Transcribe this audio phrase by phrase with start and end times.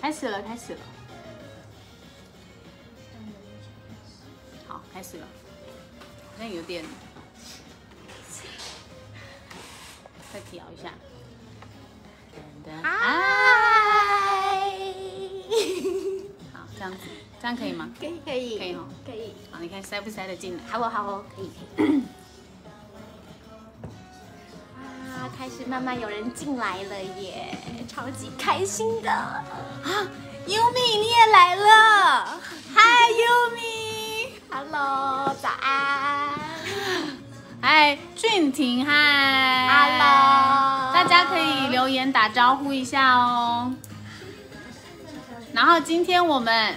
[0.00, 0.78] 开始了，开始了。
[4.66, 5.26] 好，开始了。
[6.36, 6.84] 好像有点，
[10.32, 10.94] 再调一下。
[12.34, 12.90] 噔噔，嗨，
[16.52, 16.98] 好，这样子，
[17.40, 17.90] 这样可以吗？
[17.98, 20.62] 可以可以可以哦可以，好，你看塞不塞得进来？
[20.64, 22.02] 好哦好哦，可以可以。
[25.70, 27.56] 慢慢有人进来了耶，
[27.86, 29.12] 超级开心的。
[29.12, 29.40] 啊
[30.44, 32.40] ，Yumi 你也来了，
[32.74, 32.82] 嗨
[34.50, 36.30] ，Yumi，Hello，早安。
[37.62, 43.72] 嗨，俊廷，嗨 Hello 大家可以留言打招呼一下哦。
[45.52, 46.74] 然后今天我们，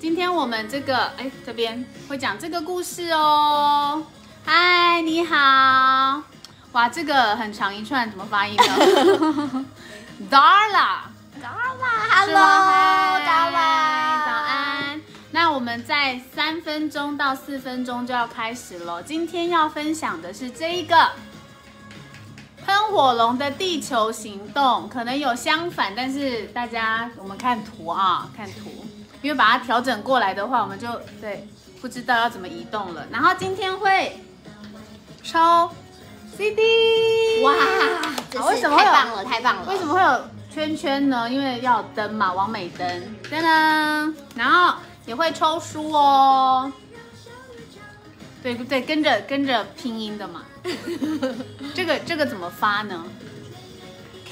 [0.00, 4.04] 今天我们这个，哎，这边会讲这个故事哦。
[4.46, 6.22] 嗨，你好，
[6.72, 8.62] 哇，这个很长一串，怎么发音呢？
[10.30, 11.10] Darla。
[11.34, 11.50] 是吗
[12.22, 12.44] Darla，Hello，
[13.52, 15.00] 嗨早安。
[15.32, 19.02] 那我们在三分钟到四分钟就要开始了。
[19.02, 21.10] 今天要分享的是这一个
[22.64, 28.86] 喷火龙的地球行动，可能有相反，但是大家我们看图啊，看图，
[29.22, 30.88] 因为把它调整过来的话，我们就
[31.20, 31.48] 对
[31.80, 33.06] 不知道要怎么移动了。
[33.10, 34.20] 然后今天会
[35.22, 35.72] 抽
[36.40, 37.52] CD，哇，
[38.30, 39.66] 真是好为什么太棒了，太棒了！
[39.68, 41.28] 为什么会有圈圈呢？
[41.28, 42.88] 因为要有灯嘛，完美灯，
[43.30, 46.72] 噔噔，然后也会抽书哦。
[48.42, 50.40] 对对，跟着跟着拼音的嘛。
[51.76, 53.04] 这个这个怎么发呢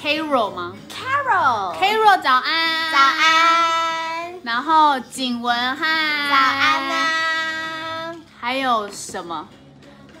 [0.01, 2.97] ？Carol 吗 Carol？？Carol 早安，早。
[2.97, 5.85] 安，然后景文哈，
[6.31, 6.89] 早安。
[6.89, 8.15] 呐！
[8.41, 9.47] 还有什么？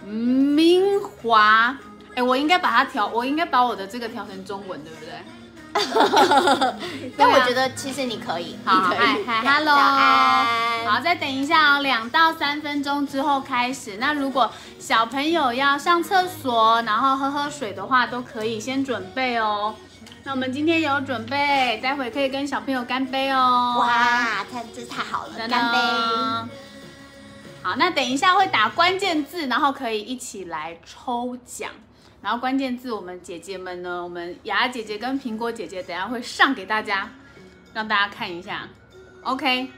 [0.05, 1.77] 明华，
[2.15, 5.13] 哎，我应该把它调，我应该把我的这个调成中文，对不对？
[7.15, 13.97] 但我觉得其实你可以，好，你可以嗨嗨，Hello，安，好，再等一下哦，两到三分钟之后开始。
[13.97, 19.75] 那如果小朋友要上厕所，然后喝喝水的话，都可以先准备哦。
[20.23, 23.77] 那我们今天有准备，待会可以跟小朋友干杯哦。
[23.79, 25.77] 哇，太这太好了，干杯！
[27.61, 31.69] 好，那等一下会打关键字，然后可以一起来抽奖。
[32.21, 37.09] 然后关键字，我们姐姐们呢，我们雅雅姐姐跟苹果姐姐，等下会上给大家，
[37.73, 38.67] 让大家看一下。
[39.23, 39.69] OK，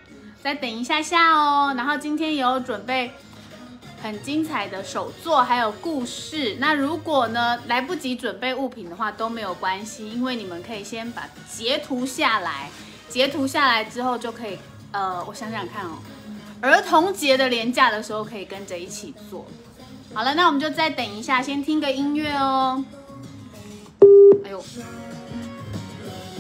[0.44, 1.74] 再等一下下哦。
[1.76, 3.12] 然后今天有准备
[4.02, 6.58] 很精彩的手作，还有故事。
[6.60, 12.70] 那如果呢来不及准备物品的话都没有关系，因为你们可以先把截图下来，
[13.10, 14.58] 截图下来之后就可以，
[14.92, 15.98] 呃，我想想看哦，
[16.62, 19.46] 儿童节的连假的时候可以跟着一起做。
[20.14, 22.84] 好了，那我们就再等一下，先听个音乐哦。
[24.46, 24.64] 哎呦，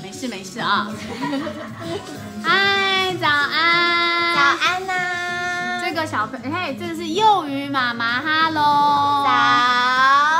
[0.03, 0.91] 没事没事啊。
[2.43, 4.41] 嗨，早安，早。
[4.65, 5.81] 安呐！
[5.83, 9.23] 这个小朋嘿，这个是幼鱼妈妈，Hello。
[9.25, 9.29] 早，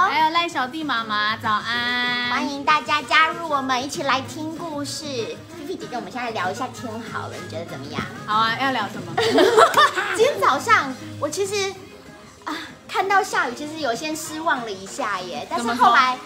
[0.09, 2.29] 还有赖小弟妈妈，早安。
[2.29, 2.47] 欢。
[2.47, 5.35] 迎大家加入我们，一起来听故事。
[5.81, 8.01] 菲菲姐姐，我们现在聊一下天好了，你觉得怎么样？
[8.25, 9.13] 好啊，要聊什么？
[10.15, 11.73] 今天早上我其实
[12.43, 12.55] 啊
[12.87, 16.17] 看到下雨，其实有些失望了一下耶，但是后来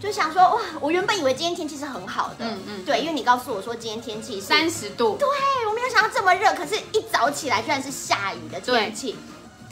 [0.00, 5.16] 就想说哇，我原本以为今天天气是很好的，嗯嗯对，因为你告诉我说今天天气是三十度。
[5.18, 5.28] 对，
[5.68, 9.16] 我没有想到这么热，可是一早起来居然是下雨的天气。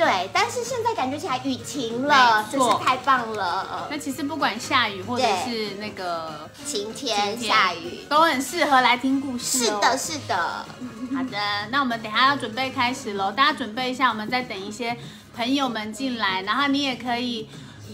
[0.01, 3.87] 对，但是现在感觉起来雨停了，真是太棒了。
[3.91, 9.67] 那其实不管下雨或者是那个晴天下雨，都很适合来听故事、哦。
[9.67, 10.65] 是的，是的。
[11.15, 11.39] 好的，
[11.71, 14.97] 那我们等下要准备开始喽，大家准备一下，我们再等一些
[15.37, 17.47] 朋友们进来，然后你也可以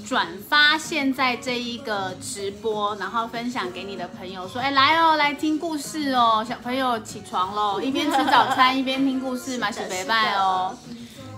[0.06, 10.76] 转发现在这一个直播，然后分享给你的朋友，说，哎，来哦，来听故事哦，小朋友起床喽，一边吃早餐 一边听故事嘛，小陪伴哦。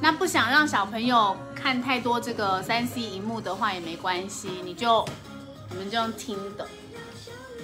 [0.01, 5.05] 那不想让小朋友看太多这个三 C 荧幕的话也没关系，你就
[5.71, 6.67] 你们就用听的。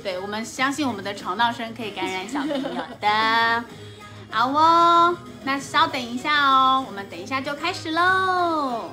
[0.02, 2.60] 对，我们相信我们的吵闹声可以感染小朋友
[3.00, 3.64] 的。
[4.30, 8.90] 好哦，那稍等一下哦，我们等一下就开始喽。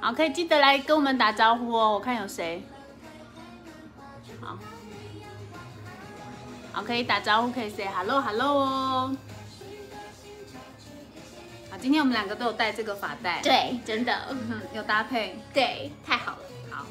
[0.00, 1.94] 好，可以记得来跟我们打招呼哦。
[1.94, 2.62] 我看有谁。
[6.76, 9.16] 好，可以打招呼，可以 say hello hello 哦。
[11.70, 15.38] 好，今天我们两个都有戴这个发带，，对，真的，嗯，有搭配。
[15.54, 16.38] 对，太好了。
[16.70, 16.84] 好，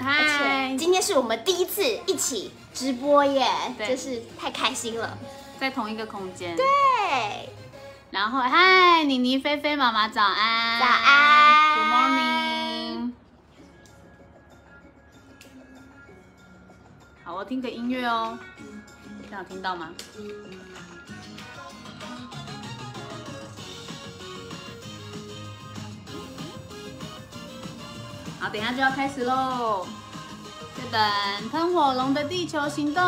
[0.00, 3.46] 嗨，今天是我们第一次一起直播耶，
[3.78, 5.16] 对真是太开心了。
[5.60, 6.56] 在同一个空间。
[6.56, 6.64] 对，
[8.10, 13.12] 然后嗨，妮妮、菲菲妈妈早安，早安，Good morning。
[17.28, 18.38] 好，我听个音乐哦，
[19.28, 19.90] 这样听到吗？
[28.40, 29.86] 好，等一下就要开始喽。
[30.78, 33.04] 日本喷火龙的地球行动。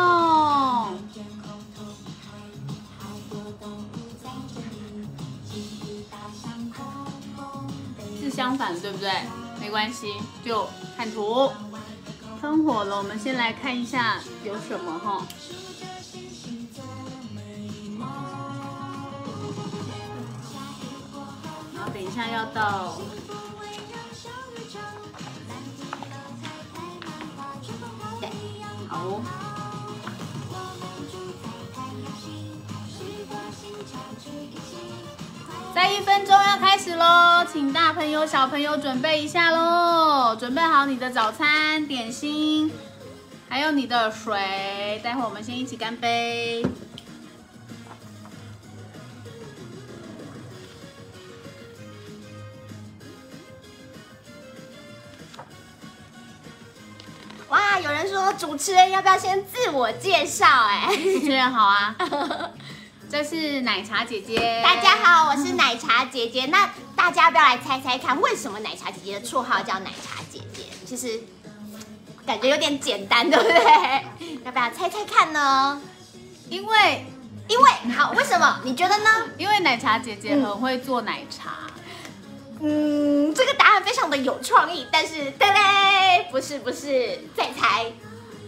[8.19, 9.11] 是相反，对不对？
[9.59, 10.13] 没关系，
[10.45, 11.51] 就看图。
[12.41, 15.27] 喷火了，我们先来看一下有什么哈。
[21.75, 22.99] 然后等一下要到。
[28.89, 29.40] 好。
[35.81, 42.71] 在一分钟要开始喽，请大朋友小朋友准备一下喽，准备好你的早餐点心，
[43.49, 46.63] 还有你的水，待会我们先一起干杯。
[57.49, 60.45] 哇，有人说主持人要不要先自我介绍？
[60.45, 61.95] 哎，主持人好啊，
[63.11, 64.61] 这是奶茶姐姐。
[64.63, 66.45] 大家好，我是奶茶姐姐。
[66.45, 70.63] 那大家要不要来猜猜看，为什么奶茶姐姐的绰号叫奶茶姐姐？
[70.85, 71.21] 其实
[72.25, 74.37] 感觉有点简单，对不对？
[74.45, 75.81] 要不要猜猜看呢？
[76.47, 77.05] 因为，
[77.49, 78.61] 因为好，为什么？
[78.63, 79.09] 你觉得呢？
[79.37, 81.67] 因为奶茶姐姐很会做奶茶。
[82.61, 87.91] 嗯，这个答案非常的有创意，但是对嘞，不是不是，再猜。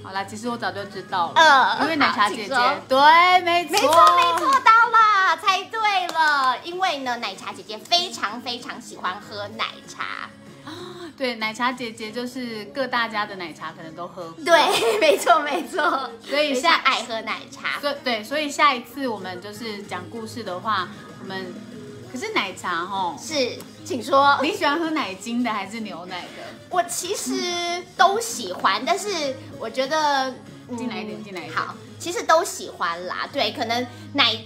[0.03, 2.55] 好啦，其实我早就知道了，呃，因为奶茶姐姐，
[2.89, 6.57] 对，没错没错没错，到了，猜对了。
[6.63, 10.29] 因为呢，奶茶姐姐非常非常喜欢喝奶茶。
[11.15, 14.43] 对，奶茶姐姐就是各大家的奶茶可能都喝过。
[14.43, 16.09] 对，没错没错。
[16.21, 17.79] 所以下爱喝奶茶。
[17.79, 20.87] 对对，所以下一次我们就是讲故事的话，
[21.21, 21.53] 我们
[22.13, 23.57] 可是奶茶哦，是。
[23.83, 26.43] 请说，你喜欢喝奶精的还是牛奶的？
[26.69, 30.33] 我其实都喜欢，但是我觉得
[30.77, 31.53] 进来一点，进来一点。
[31.53, 33.27] 好，其实都喜欢啦。
[33.33, 34.37] 对，可能奶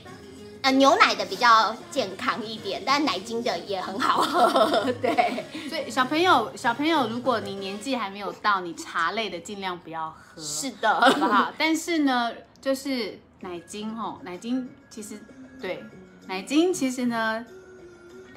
[0.63, 4.91] 呃牛奶的比较健康一点，但奶精的也很好喝。
[4.99, 10.41] 对， 所以小朋友小朋友，如果你年纪还没有到，你茶类的尽量不要喝。
[10.41, 11.51] 是的，好不好？
[11.59, 15.21] 但是呢，就是奶精哦，奶精其实
[15.61, 15.83] 对
[16.27, 17.45] 奶精其实呢，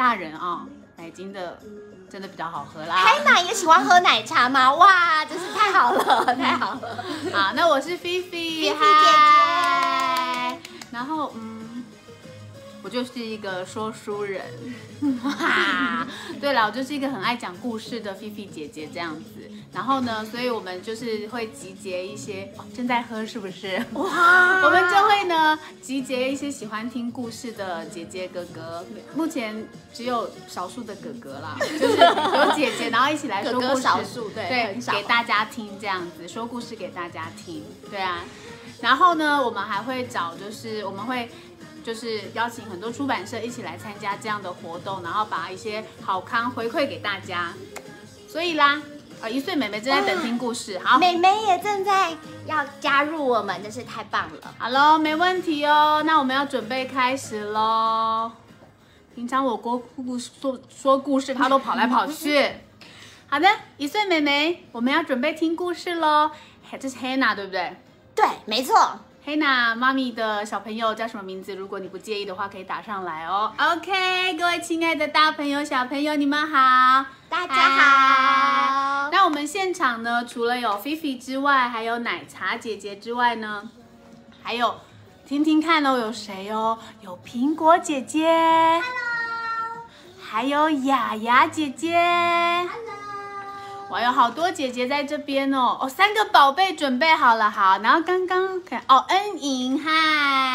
[0.00, 0.64] 大人啊。
[0.96, 1.58] 奶精的
[2.08, 2.94] 真的比较好喝啦。
[2.94, 4.72] 海奶也喜欢喝奶茶吗？
[4.74, 7.04] 哇，真是太好了， 太好了。
[7.30, 8.78] 好，那我是菲菲，菲菲姐
[10.62, 10.70] 姐。
[10.90, 11.84] 然后，嗯。
[12.82, 14.42] 我就是一个说书人，
[15.22, 16.06] 哇
[16.40, 19.49] 对了，我就是一个很爱讲故事的菲菲姐姐这样子。
[19.72, 23.76] 然后呢，所以我们就是会集结一些，正在喝是不是？
[23.92, 24.62] 哇！
[24.66, 28.84] 我们就会呢集结一些喜欢听故事的姐姐哥哥。
[29.14, 33.82] 目前只有少数的哥哥啦， 就是有姐姐，然后一起来说故事。
[33.82, 37.62] 少数对对，给大家听这样子，说故事给大家听。
[37.90, 38.24] 对啊，
[38.80, 41.28] 然后呢，我们还会找，就是我们会。
[41.82, 47.54] 就是邀请很多出版社一起来参加这样的活动，然后把一些好康回馈给大家。
[48.28, 48.82] 所以啦，
[49.22, 52.10] 呃，一岁妹妹正在等听故事，好，妹妹也正在
[52.46, 54.54] 要加入我们，真是太棒了。
[54.56, 58.32] 好喽，没问题哦，那我们要准备开始喽。
[59.14, 62.50] 平常我过故事说说故事，她都跑来跑去。
[63.28, 63.46] 好的，
[63.76, 66.30] 一岁妹妹，我们要准备听故事喽。
[66.80, 67.76] 这是 Hannah 对不对？
[68.14, 69.00] 对，没错。
[69.22, 71.54] 黑娜妈咪的小朋友叫什么名字？
[71.54, 73.52] 如果你不介意的话，可以打上来哦。
[73.58, 79.10] OK，各位亲爱的大朋友、小朋友，你们好，大家好。
[79.12, 83.68] 那我们现场呢，除了有菲菲之外，还有奶茶姐姐之外呢，
[84.42, 84.80] 还有
[85.26, 86.78] 听听看哦，有谁哦？
[87.02, 89.84] 有苹果姐姐，Hello，
[90.18, 91.98] 还有雅雅姐姐。
[93.90, 95.76] 哇，有好多姐姐在这边哦！
[95.80, 97.76] 哦，三个宝贝准备好了，好。
[97.78, 99.90] 然后刚刚看哦，恩莹，嗨，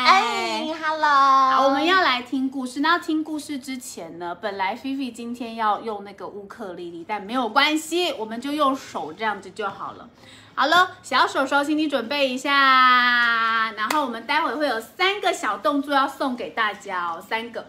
[0.05, 1.51] 恩莹，hello。
[1.51, 2.79] 好，我们要来听故事。
[2.79, 10.07] 那要听故事之前呢，本来菲菲今天要用那个乌克丽丽，但没有关系，我们就用手这样子就好了。
[10.53, 12.49] 好了，小手手，请你准备一下。
[13.75, 17.65] 然后我们待会会有三个小动作要送给大家哦，三个。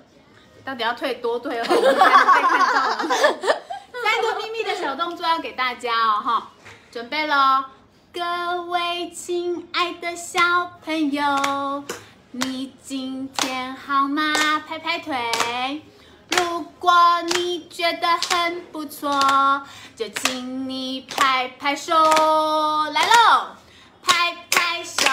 [0.64, 3.14] 到底要退多退后，我们才能被看到呢？
[4.06, 6.50] 三个秘密的小动作要给大家哦，哈，
[6.92, 7.64] 准备喽！
[8.12, 10.38] 各位亲爱的小
[10.84, 11.82] 朋友，
[12.30, 14.62] 你今天好吗？
[14.68, 15.82] 拍拍腿。
[16.28, 16.92] 如果
[17.34, 19.10] 你觉得很不错，
[19.96, 21.92] 就请你拍拍手。
[22.92, 23.56] 来喽，
[24.04, 25.08] 拍拍手，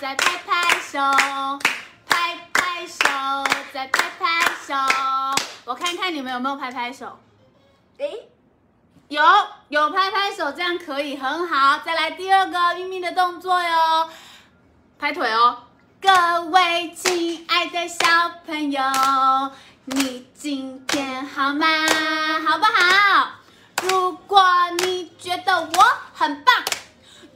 [0.00, 0.98] 再拍拍手，
[2.08, 3.04] 拍拍手，
[3.72, 4.74] 再拍拍手。
[5.66, 7.16] 我看看你们有没有拍拍手。
[7.98, 8.28] 诶，
[9.06, 9.22] 有
[9.68, 11.78] 有拍拍手，这样可以很好。
[11.84, 14.08] 再来第二个咪咪的动作哟，
[14.98, 15.58] 拍腿哦。
[16.00, 18.04] 各位亲爱的小
[18.44, 18.82] 朋友，
[19.84, 21.66] 你今天好吗？
[22.44, 23.30] 好不好？
[23.82, 24.42] 如果
[24.78, 26.54] 你觉得我很棒，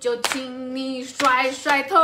[0.01, 1.97] 就请你甩甩头。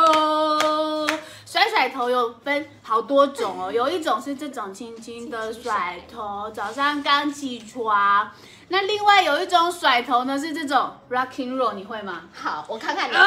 [1.55, 8.29] 甩甩头有分好多种哦，有一种是这种轻轻的甩头，早上刚起床。
[8.71, 12.23] 那另外有一种甩头呢，是这种 rocking roll，你会吗？
[12.33, 13.15] 好，我看看你。
[13.15, 13.23] 啊，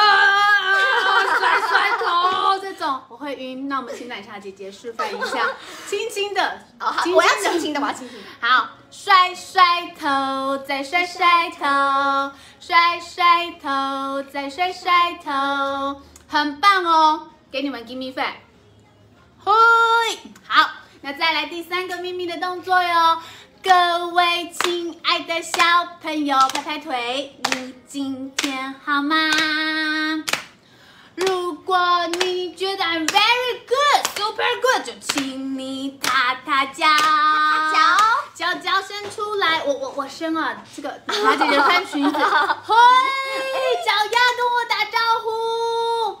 [1.38, 5.46] 甩甩头这种我会晕，那我们请奶茶姐姐示范一下，
[5.86, 6.42] 轻轻的，
[6.78, 8.46] 哦，好，我要轻轻的，我要轻轻的。
[8.46, 9.62] 好，甩甩
[9.98, 12.30] 头，再甩甩头，
[12.60, 18.34] 甩甩头，再甩甩头，很棒哦，给你们 give me five。
[19.42, 19.52] 嘿，
[20.46, 23.18] 好，那再来第三个秘密的动作哟。
[23.62, 25.62] 各位亲爱的小
[26.02, 29.30] 朋友，拍拍腿，你今天好吗？
[31.14, 39.64] 如果你觉得 I'm very good, super good，就请你踏踏脚，踏脚，脚脚伸出来。
[39.64, 42.74] 我我我伸啊，这个 马姐姐穿裙子， 嘿，
[43.84, 46.18] 脚丫跟我打招呼，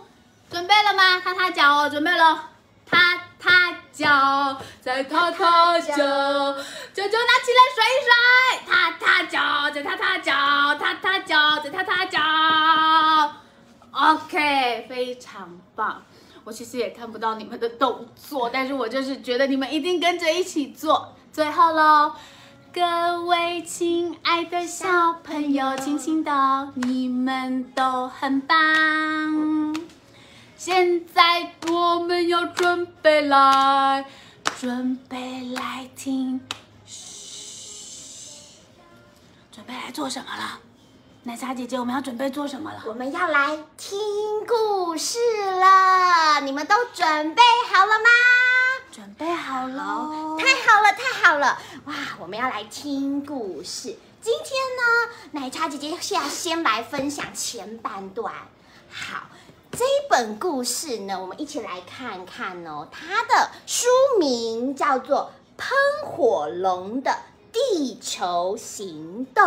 [0.50, 1.20] 准备了吗？
[1.20, 2.48] 踏踏脚哦，准备了，
[2.86, 8.12] 踏踏脚，再踏踏脚，脚脚拿起来甩一甩，
[8.66, 10.32] 踏踏脚，再踏踏脚，
[10.78, 12.18] 踏踏脚，再踏踏脚。
[13.90, 16.02] OK，非常棒。
[16.44, 21.14] 我其实也看不到你们的动作，但是我就是觉得你们一定跟着一起做。
[21.30, 22.14] 最后喽，
[22.72, 28.56] 各位亲爱的小朋友，轻轻的，你们都很棒。
[30.58, 34.04] 现在我们要准备来，
[34.58, 36.40] 准备来听，
[36.84, 38.56] 嘘，
[39.52, 40.58] 准备来做什么了？
[41.22, 42.82] 奶茶姐姐，我们要准备做什么了？
[42.86, 43.96] 我们要来听
[44.48, 48.08] 故事了，你们都准备好了吗？
[48.90, 51.56] 准备好了哦，太好了，太好了！
[51.84, 53.96] 哇，我们要来听故事。
[54.20, 58.34] 今天呢，奶茶姐姐要先来分享前半段。
[58.90, 59.28] 好，
[59.70, 62.88] 这一本故事呢，我们一起来看看哦。
[62.90, 63.86] 它的书
[64.18, 67.16] 名叫做《喷火龙的
[67.52, 69.44] 地球行动》。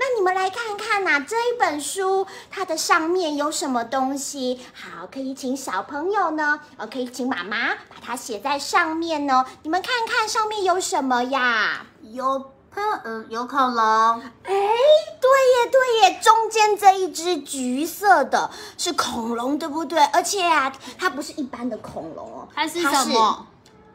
[0.00, 4.60] 那你们来看看呐、这一本书它的上面有什么东西？
[4.72, 9.44] 好，可以请小朋友呢，呃，可以请妈妈把它写在上面哦。
[9.64, 11.86] 你们看看上面有什么呀？
[12.02, 20.02] 有喷呃有恐龙，哎，对耶，对耶，中间这一只橘色的是恐龙，对不对？
[20.06, 23.46] 而且啊，它不是一般的恐龙哦，它是什么？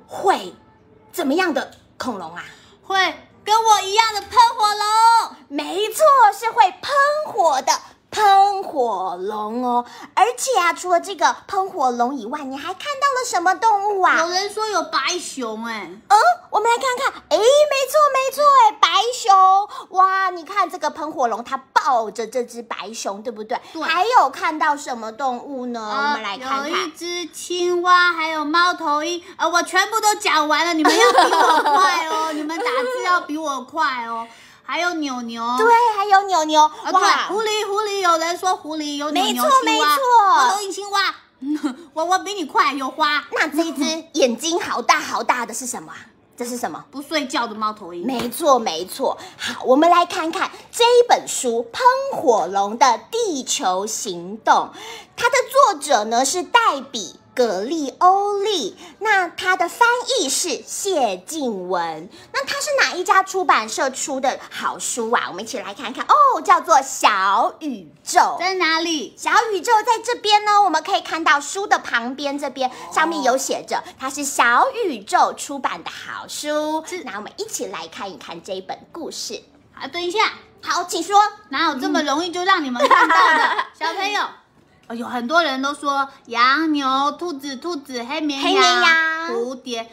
[0.08, 0.54] 会
[1.12, 2.44] 怎么样的恐龙啊？
[2.84, 2.96] 会
[3.46, 5.38] 跟我一样的喷火龙。
[5.48, 6.04] 没错，
[6.38, 6.92] 是会喷
[7.28, 7.72] 火的
[8.14, 9.84] 喷火龙哦。
[10.14, 14.20] 而且啊，除了这个喷火龙以外，你还看到了什么动物啊？
[14.20, 16.18] 有人说有白熊哎、嗯，
[16.50, 23.60] 我们来看看，哎，没错没错，哎，白熊，哇，你看这个喷火龙，它抱着这只白熊，对不对？
[23.74, 25.82] 对还有看到什么动物呢？
[25.82, 26.94] 我们来看看有一看。
[26.96, 34.28] 只青蛙，还有猫头鹰，呃，我全部都讲完了，你们要比我快哦，你们打字要比我快哦。
[34.66, 35.68] 还有牛牛，对，
[35.98, 39.86] 还有牛牛，哇，狐狸，狐狸，有人说狐狸有牛牛没错
[40.58, 41.14] 没青蛙
[41.94, 45.98] 我 我比你快，有花，那这一只眼睛好大好大的是什么啊？
[46.36, 46.84] 这是什么？
[46.90, 48.08] 不睡觉的猫头鹰。
[48.08, 49.18] 没错，没错。
[49.38, 54.70] 好，我们来看看这一本书《喷火龙的地球行动》，
[55.16, 57.20] 它的作者呢是黛比。
[57.36, 59.88] 葛利欧利，那它的翻
[60.20, 62.10] 译是谢静文。
[62.32, 65.26] 那它是哪一家出版社出的好书啊？
[65.30, 68.20] 我们一起来看看哦，叫做《小宇宙》。
[68.40, 69.16] 在哪里？
[69.18, 76.84] 小宇宙在这边呢，我们可以看到书的旁边这边上面有写着，它是小宇宙出版的好书。
[77.06, 79.42] 那我们一起来看一看这一本故事。
[79.74, 80.20] 啊，等一下，
[80.62, 81.20] 好，请说。
[81.50, 83.66] 哪有这么容易就让你们看到的？
[83.74, 84.22] 小朋友，
[84.88, 89.90] 哦，有很多人都说羊、牛、兔子、兔子、黑绵羊、黑绵羊蝴蝶。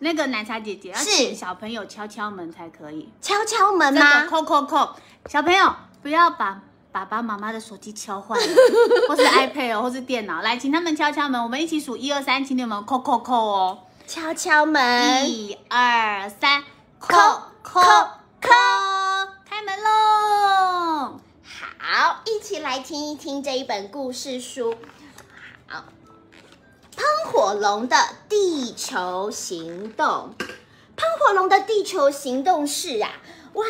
[0.00, 3.08] 那个奶茶姐姐要是请小朋友敲敲门才可以。
[3.22, 4.26] 敲敲门这个吗？
[4.26, 4.90] 扣扣扣，
[5.26, 6.60] 小朋友不要把
[6.92, 8.46] 爸爸妈妈的手机敲坏了，
[9.08, 13.78] 或是 iPad 哦，或是电脑，来，请他们敲敲门，我们一起数一二三，请你们扣扣扣哦。
[14.06, 16.62] 敲敲门，一二三，
[16.98, 17.16] 扣
[17.62, 17.80] 扣
[18.42, 18.50] 扣，
[19.48, 21.20] 开门喽！
[21.56, 24.74] 好，一起来听一听这一本故事书。
[25.68, 25.84] 好，
[26.96, 27.96] 喷火龙的
[28.28, 30.34] 地球行动。
[30.96, 33.08] 喷火龙的地球行动是啊，
[33.52, 33.64] 哇，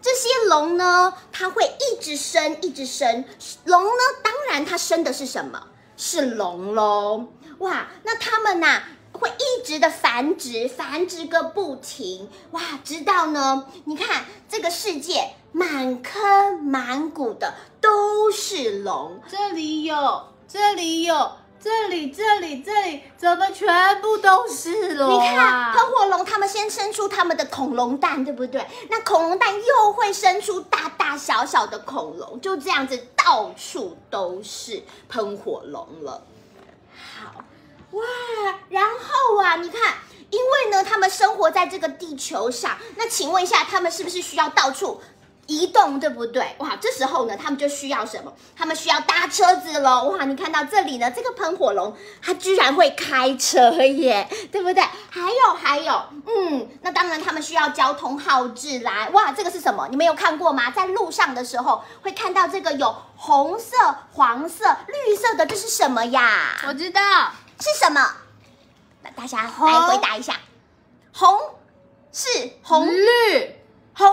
[0.00, 3.26] 这些龙呢，它会一直生，一直生。
[3.64, 5.66] 龙呢，当然它生的是什么？
[5.98, 7.26] 是龙喽。
[7.58, 12.62] 哇，那它们呐、会一直的繁殖，繁殖个不停，哇！
[12.82, 25.72] 直到呢，你看这个世界满坑满谷的都是龙，这里有，这里有，这里，这里，这里，怎么全部都是龙你看啊？
[25.72, 28.66] 喷火龙，它们先生出它们的恐龙蛋，对不对？
[28.90, 36.22] 那恐龙蛋又会生出大大小小的恐龙，就这样子到处都是喷火龙了。
[37.18, 37.42] 好，
[37.92, 38.02] 哇，
[38.68, 39.94] 然后啊，你看，
[40.28, 45.00] 因为呢，它们生活在这个地球上，那请问一下，它们是不是需要到处？
[45.46, 46.54] 移动对不对？
[46.58, 48.32] 哇，这时候呢，他们就需要什么？
[48.56, 50.10] 他们需要搭车子喽！
[50.10, 54.82] 哇，你看到这里呢，这个喷火龙它居然会开车耶， 对不对？
[55.08, 59.08] 还有还有，嗯，那当然他们需要交通号志啦。
[59.12, 59.86] 哇，这个是什么？
[59.88, 60.70] 你们有看过吗？
[60.70, 63.76] 在路上的时候会看到这个有红色、
[64.12, 66.56] 黄色、绿色的，这是什么呀？
[66.66, 67.00] 我知道，
[67.60, 68.00] 是什么？
[69.02, 70.34] 那大家红来回答一下。
[71.12, 71.38] 红
[72.12, 72.28] 是
[72.62, 73.54] 红绿
[73.94, 74.10] 红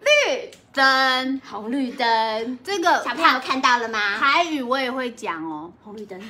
[0.00, 2.58] 绿灯，红绿灯。
[2.62, 4.18] 这个小朋友看到了吗？
[4.18, 5.72] 台语我也会讲哦。
[5.84, 6.20] 红绿灯。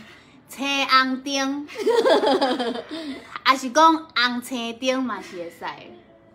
[0.49, 1.69] 车红灯，
[3.45, 5.71] 还是讲红车灯嘛是会使的。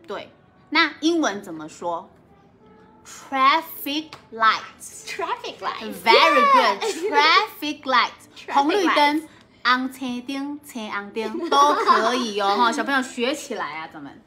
[0.05, 0.31] 对，
[0.69, 2.09] 那英文怎么说
[3.03, 5.07] ？Traffic lights。
[5.07, 5.95] Traffic lights.
[6.03, 6.83] Very good.
[7.11, 8.11] Traffic light.
[8.37, 9.27] Traffic 红绿灯、
[9.63, 14.21] 红车灯、车红灯都可以哦，哈，小朋友学起来啊，咱们。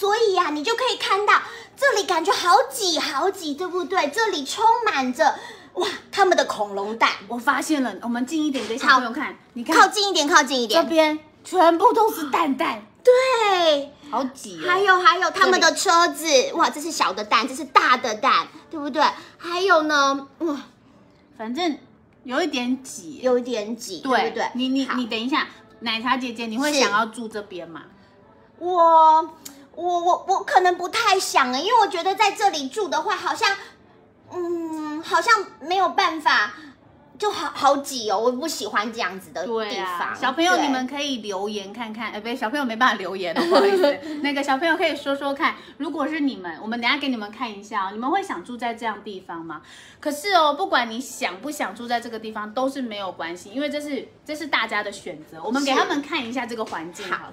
[0.00, 1.34] 好，所以呀、你就可以看到
[1.76, 4.08] 这里感觉好挤好挤，对不对？
[4.08, 5.34] 这里充满着
[5.74, 7.10] 哇，他们的恐龙蛋。
[7.28, 10.82] 我发现了，我们近一点给小朋友看，你看靠近一点，靠近一点。
[10.82, 14.64] 这边全部都是蛋蛋，对，好挤哦。
[14.66, 19.02] 还有还有他们的车子，哇，这是小的蛋，这是大的蛋，对不对？
[19.38, 20.56] 还有呢，哇，
[21.36, 21.78] 反正
[22.24, 23.20] 有一点挤。
[23.22, 24.50] 有一点挤，对不对？
[24.54, 25.46] 你你你等一下，
[25.80, 27.82] 奶茶姐姐，你会想要住这边吗？
[28.58, 29.30] 我
[29.80, 33.56] 我我我可能不太想欸，因为我觉得在这里住的话，好像
[34.32, 36.52] 嗯，好像没有办法，
[37.18, 40.08] 就好好挤哦，我不喜欢这样子的地方。
[40.08, 43.98] 啊，小朋友你们可以留言看看，呃，不对，小朋友没办法留言哦，不好意思。
[44.22, 49.62] 那个小朋友可以说说看，如果是你们，我们等下给你们看一下哦，你们会想住在这样地方吗？
[49.98, 55.42] 可是哦，不管你想不想住在这个地方，都是没有关系，因为这是这是大家的选择。
[55.42, 57.32] 我们给他们看一下这个环境，好好了。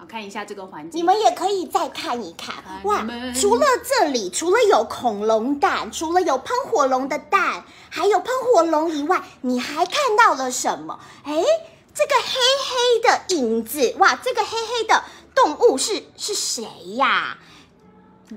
[0.00, 3.04] 好看一下这个环境，你们也可以再看一看啊哇！
[3.38, 10.98] 除了这里，除了有恐龙蛋，除了有喷火龙的蛋，还有喷火龙以外，你还看到了什么？
[11.24, 11.34] 哎，
[11.92, 14.16] 这个黑黑的影子，哇！
[14.16, 16.64] 这个黑黑的动物是是谁
[16.96, 17.36] 呀？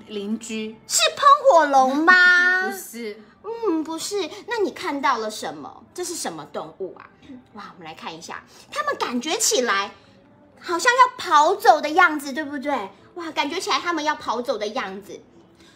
[0.07, 2.67] 邻居是喷火龙吗？
[2.69, 4.29] 不是，嗯，不是。
[4.47, 5.85] 那你看到了什么？
[5.93, 7.07] 这是什么动物啊？
[7.53, 9.91] 哇，我们来看一下，它们感觉起来
[10.63, 12.71] 好像要跑走的样子，对不对？
[13.15, 15.21] 哇，感觉起来他们要跑走的样子。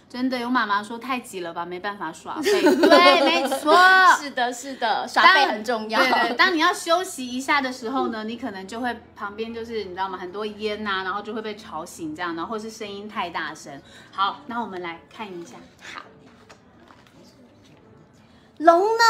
[0.10, 2.62] 真的有妈妈说太急了吧，没办法耍废。
[2.64, 3.76] 对，没错，
[4.18, 6.00] 是的，是的，耍废很重要。
[6.00, 10.18] 对对，当你要休息一下的时候呢，你可能就会旁边就是你知道吗？
[10.18, 13.82] 很多烟呐、然后就会被吵醒这样，然后或是声音太大声。
[14.12, 15.58] 好，那我们来看一下。
[15.94, 16.02] 好，
[18.60, 19.04] 龙呢？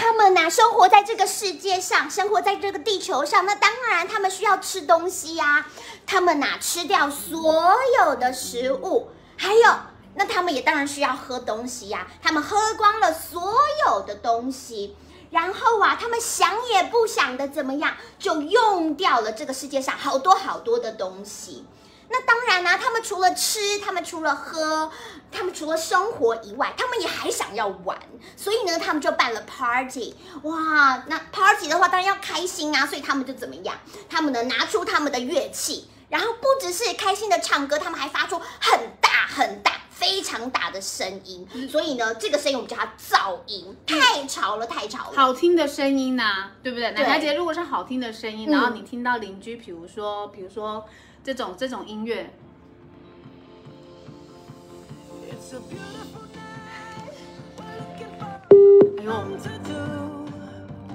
[0.00, 5.66] 他们呐、生活在这个世界上，生活在这个地球上，那当然他们需要吃东西呀、
[6.06, 9.72] 他们呐、吃掉所有的食物，还有，
[10.14, 13.52] 那他们也当然需要喝东西呀、他们喝光了所
[13.88, 14.96] 有的东西。
[15.30, 21.66] 然后啊，他们想也不想的怎么样，就用掉了这个世界上好多好多的东西。
[22.10, 24.90] 那当然啦、他们除了吃，他们除了喝，
[25.30, 27.98] 他们除了生活以外，他们也还想要玩，
[28.36, 30.14] 所以呢，他们就办了 party。
[30.42, 33.76] 哇，那 party 的话，当然要开心啊，所以他们就怎么样？
[34.08, 39.72] 他们呢拿出他们的乐器，然后不只是开心的唱歌，他们还发出很大很大。
[39.98, 45.16] 非常大的声音，所以呢，这个声音我们叫它噪音，太吵了，太吵了。
[45.16, 46.92] 好听的声音呐、对不对？
[46.92, 50.86] 对奶茶姐如果是好听的声音，嗯然后你听到邻居，比如说，比如说
[51.28, 52.30] 这种这种音乐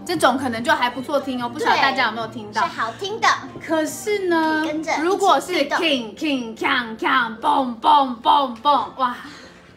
[0.03, 2.65] 这种可能就还不错听哦，不晓得大家有没有听是到？
[2.65, 3.27] 好听的。
[3.63, 4.65] 可是呢，
[5.03, 9.15] 如果是 king king kang kang 蹦蹦蹦蹦，哇，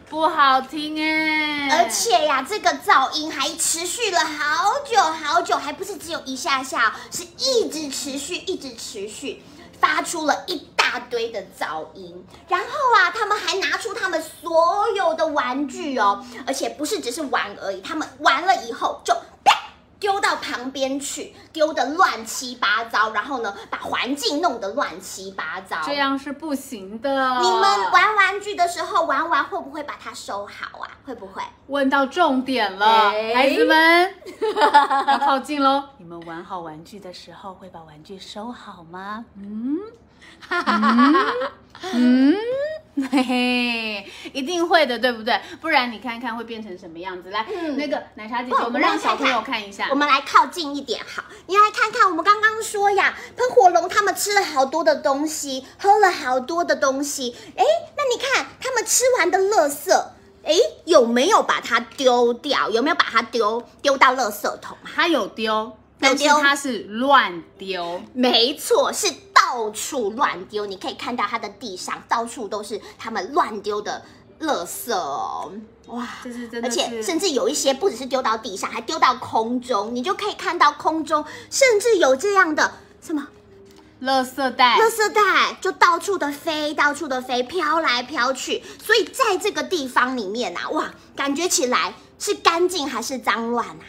[0.09, 1.69] 不好听哎。
[1.69, 9.43] 而且呀，这个噪音还持续了好久好久，还不是只有一下下哦，是一直持续，一直持续，
[9.79, 12.25] 发出了一大堆的噪音。
[12.47, 19.13] 然后啊，他们还拿出他们所有的玩具哦，而且不是只是玩而已，他们玩了以后就
[19.43, 19.56] 啪
[19.99, 25.77] 丢到旁边去，丢的乱七八糟，然后呢，把环境弄得乱七八糟。
[25.85, 27.39] 这样是不行的。
[27.39, 30.91] 你们玩玩具的时候，玩完会不会把它收好啊？
[31.05, 31.41] 会不会？
[31.67, 34.13] 问到重点了，哎孩子们
[35.07, 35.83] 要靠近喽。
[35.97, 39.25] 你们玩好玩具的时候会把玩具收好吗？
[39.35, 39.77] 嗯，
[41.93, 42.35] 嗯，
[43.11, 45.39] 嘿嘿，一定会的，对不对？
[45.61, 47.29] 不然你看看会变成什么样子？
[47.29, 49.95] 来，嗯那个奶茶姐姐，我们让小朋友看一下我。
[49.95, 57.63] 们来靠近一点，好，你来看看，我们刚刚说呀，喷火龙他们吃了好多的东西，喝了好多的东西，哎，
[57.95, 59.91] 那你看他们吃完的垃圾，
[60.43, 62.69] 哎，有没有把它丢掉？
[62.71, 65.07] 有没有把它丢丢到垃圾桶它？
[65.07, 68.01] 有丢，但是它是乱丢。
[68.13, 70.65] 没错，是到处乱丢。
[70.65, 74.03] 你可以看到它的地上到处都是他们乱丢的
[74.41, 75.51] 垃圾哦，
[75.87, 76.07] 哇！
[76.23, 83.27] 这是真的而，且甚至有一些不只是丢到地上，还丢到空中，你就可以看到空中甚至有这样的什么
[84.03, 88.61] 垃圾袋垃圾袋，就到处的飞，到处的飞，飘来飘去。
[88.85, 93.85] 所以在这个地方里面啊，哇，感觉起来是干净还是脏乱啊？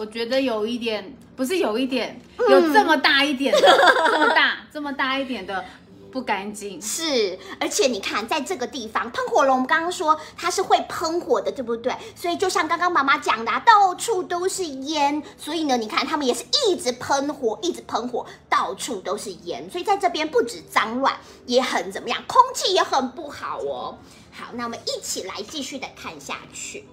[0.00, 3.60] 我觉得有一点，不是有一点，嗯有这么大一点的，
[4.10, 5.62] 这么大，这么大一点的
[6.10, 6.80] 不干净。
[6.80, 11.94] 是，而且你看，在这个地方，喷火龙，我们刚刚说它是会喷火的，对不对？
[12.16, 23.98] 所以就像刚刚妈妈讲的、啊，到处都是烟，所以呢，你看他们也是一直喷火，一直喷火，到处都是烟，所以在这边不止脏乱，也很怎么样，空气也很不好哦。
[24.32, 26.86] 好，那我们一起来继续的看下去，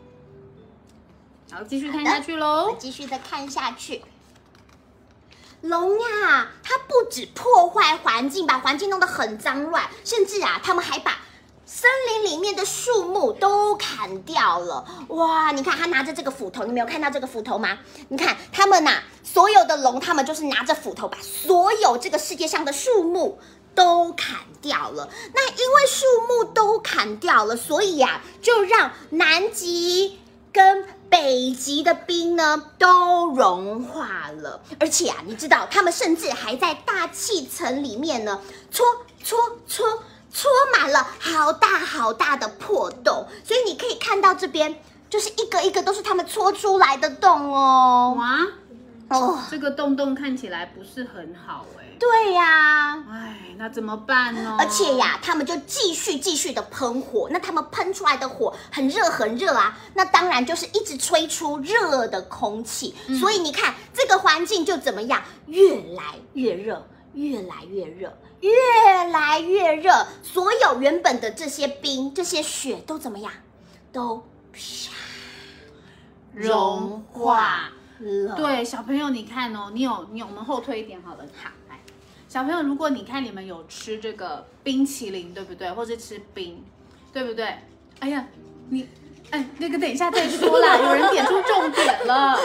[1.51, 2.75] 好，继续看下去喽。
[2.77, 4.03] 继续的看下去。
[5.61, 11.19] 龙呀，它不止破坏环境，把环境弄得很脏乱，甚至啊，他们还把
[11.65, 14.85] 森林里面的树木都砍掉了。
[15.09, 17.77] 哇，你看他拿着这个斧头，你没有看到这个斧头吗？
[18.09, 23.39] 你看他们呐、所有的龙，他们就是拿着斧头把所有这个世界上的树木。
[23.77, 30.19] 都砍掉了，那因为树木都砍掉了，所以呀、就让南极
[30.51, 38.85] 跟北极的冰呢都融化了，而且啊，你知道他们甚至还在大气层里面呢戳
[39.23, 39.85] 戳戳
[40.31, 48.15] 戳满了好大好大的破洞，所以你可以看到这边就是一个一个都是他们戳出来的洞哦。
[48.17, 51.86] 哇，哦，这个洞洞看起来不是很好哎。
[51.99, 54.55] 对呀、哎，那怎么办呢？
[54.59, 68.51] 而且，呀，他们就继续继续的喷火，那他们喷出来的火很热很热啊，那当然就是一直吹出热的空气，所以你看这个环境就怎么样，越来越热，越来越热，越
[69.11, 73.31] 来越热，所有原本的这些冰、这些雪都怎么样，
[73.91, 74.17] 都
[74.53, 74.91] 啪
[76.33, 77.69] 融化。
[77.99, 78.35] 了。
[78.35, 81.66] 对，小朋友，你看哦，你有你有，我们后退一点好了，好，来，
[82.27, 85.71] 小朋友，如果你看你们有吃这个冰淇淋，对不对？
[85.71, 86.63] 或者吃冰，
[87.13, 87.45] 对不对？
[87.99, 88.27] 哎呀，
[88.69, 88.87] 你。
[89.29, 92.37] 哎，那个等一下再说啦， 有人点出重点了，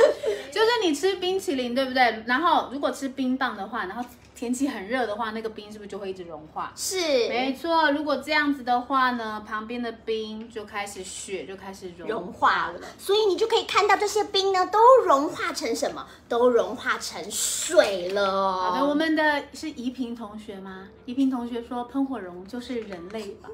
[0.50, 2.24] 就是你吃冰淇淋，对不对？
[2.26, 4.04] 然后如果吃冰棒的话，然后
[4.42, 6.72] 天气很热的话，那个冰是不是就会一直融化？
[6.74, 6.96] 是，
[7.28, 16.04] 没错，如果这样子的话呢，旁边的冰就开始雪就开始融融化了，所以你就可以看到这些冰呢，都融化成什么？
[16.28, 18.70] 都融化成水了哦。
[18.72, 20.88] 好的，我们的是怡萍同学吗？
[21.04, 23.48] 怡萍同学说喷火龙就是人类吧？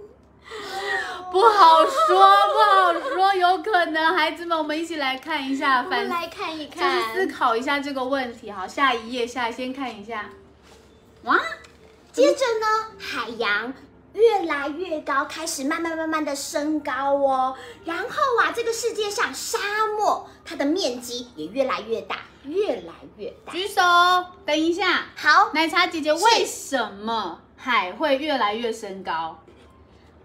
[1.30, 4.14] 不好说，不好说，有可能。
[4.16, 8.50] 孩子们，我们一起来看一下，反来看一就是看，思考一下这个问题。
[8.50, 10.30] 好，下一页，下先看一下。
[11.28, 11.38] 哇，
[12.10, 12.66] 接着呢，
[12.98, 13.74] 海洋
[14.14, 17.54] 越来越高，开始慢慢慢慢的升高哦。
[17.84, 18.06] 然后
[18.40, 19.58] 啊，这个世界上沙
[19.98, 23.52] 漠它的面积也越来越大，越来越大。
[23.52, 23.82] 举手。
[24.46, 29.38] 等一下，好，奶茶姐姐，为什么海会越来越升高？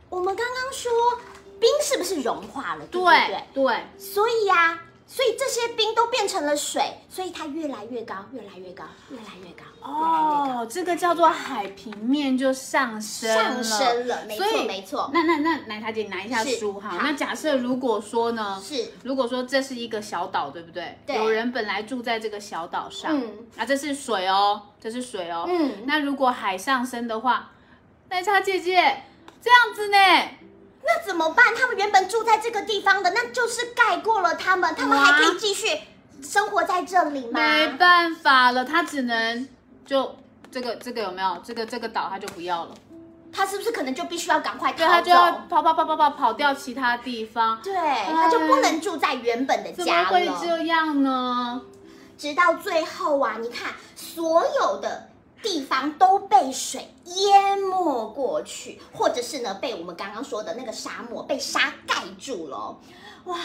[0.07, 0.89] 我们刚刚说
[1.59, 2.85] 冰是不是融化了？
[2.85, 3.65] 对对对？
[3.65, 9.65] 对，所以呀、所以这些冰都变成了水，所以它越来越高，越来越高，越来越高。
[9.83, 16.97] 哦，这个叫做海平面就上升了，上升了没错没错那那那奶茶姐你拿一下是书哈。
[17.03, 20.97] 那假设如果说呢，是如果说这是一个小岛，对不对？
[21.05, 25.45] 对有人本来住在这个小岛上，嗯啊，这是水哦，这是水哦。
[25.47, 27.51] 嗯那如果海上升的话，
[28.09, 29.03] 奶茶姐姐
[29.41, 29.97] 这样子呢？
[30.85, 31.53] 那怎么办？
[31.55, 35.67] 他们原本住在这个地方的，那就是盖过了他们，他们哇还可以继续
[36.21, 37.39] 生活在这里吗？
[37.39, 39.47] 没办法了，他只能
[39.85, 40.15] 就
[40.51, 41.37] 这个这个有没有？
[41.43, 42.75] 这个这个岛他就不要了，
[43.31, 45.31] 他是不是可能就必须要赶快对，逃他就要？
[45.49, 47.59] 跑跑跑跑跑跑掉其他地方。
[47.61, 50.03] 对，他就不能住在原本的家了。
[50.03, 51.61] 么会这样呢？
[52.17, 55.09] 直到最后啊，你看所有的
[55.41, 62.77] 地方都被水淹没过去，或者是呢被我们刚刚说的那个沙漠被沙盖住了哦。
[63.25, 63.37] 哇，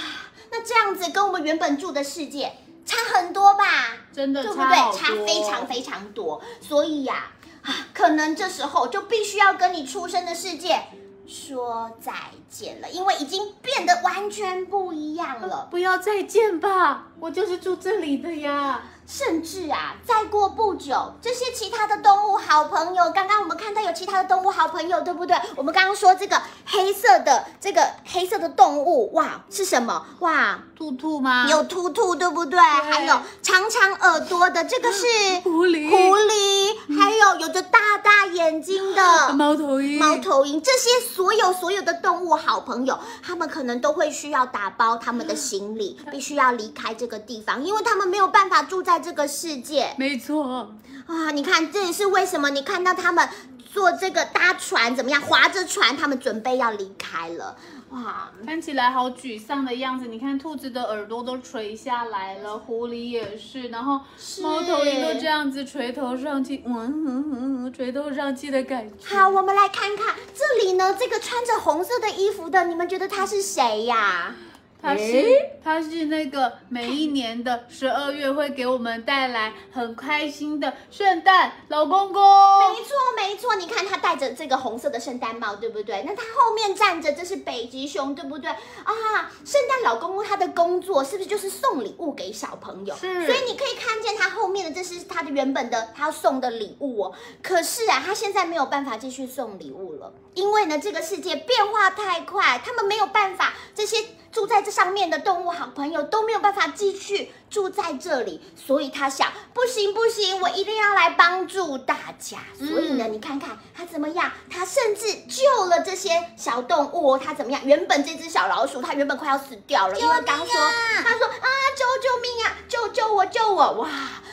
[0.50, 2.52] 那这样子跟我们原本住的世界
[2.88, 3.64] 差很多吧？
[4.12, 4.98] 真的对不对？
[4.98, 6.42] 差非常非常多。
[6.60, 7.26] 所以呀、
[7.62, 10.80] 啊，可能这时候就必须要跟你出生的世界
[11.26, 12.12] 说再
[12.48, 15.68] 见了，因为已经变得完全不一样了。
[15.70, 18.82] 不要再见吧，我就是住这里的呀。
[19.08, 25.34] 甚至啊，再过不久，这些其他的动物好朋友，刚刚我们看到有其他的动物好朋友，对不对？
[25.56, 30.04] 我们刚刚说这个黑色的这个黑色的动物，哇，是什么？
[30.18, 31.46] 哇，兔兔吗？
[31.48, 32.60] 有兔兔，对不对？
[32.60, 35.06] 还有长长耳朵的，这个是
[35.42, 50.74] 狐狸狐狸，还有有着大大眼睛的猫头鹰，猫头鹰，这些所有所有的动物好朋友，他们可能都会需要打包他们的行李，必须要离开这个地方，因为他们没有办法住在这个世界没错，
[51.06, 51.30] 啊！
[51.30, 53.28] 你看，这也是为什么你看到他们
[53.72, 57.56] 坐这个搭船怎么样，划着船，他们准备要离开了。
[57.90, 60.08] 哇，看起来好沮丧的样子。
[60.08, 64.00] 你看，兔子的耳朵都垂下来了，狐狸也是，然后
[64.42, 69.16] 猫头鹰都这样子垂头丧气，嗯嗯嗯，垂头丧气的感觉。
[69.16, 74.34] 好，我们来看看这里呢，这个穿着红色的衣服的，你们觉得他是谁呀？
[74.80, 82.22] 它是诶它是那个每一年的十二月会给我们带来很开心的圣诞老公公。
[82.22, 86.04] 没错，没错，你看他戴着这个红色的圣诞帽，对不对？
[86.06, 88.48] 那他后面站着，这是北极熊，对不对？
[88.50, 92.94] 啊，圣诞老公公他的工作是不是就是送礼物给小朋友？
[92.96, 97.12] 是所以你可以看见他后面的，这是他的原本的他要送的礼物哦。
[97.42, 103.96] 可是啊，他现在没有办法继续送礼物了，因为呢，这个世界变化太快，他们没有办法，这些
[104.30, 112.38] 住在这上面的动物好朋友都没有办法继续住在这里，所以他想，不行不行，我一定要来帮助大家。
[112.58, 117.20] 所以呢，你看看他怎么样，他甚至救了这些小动物哦。
[117.22, 117.60] 他怎么样？
[117.64, 123.72] 原本这只小老鼠，它原本快要死掉了，因为刚说他说啊，救救命啊，救救我，救我！
[123.72, 123.88] 哇，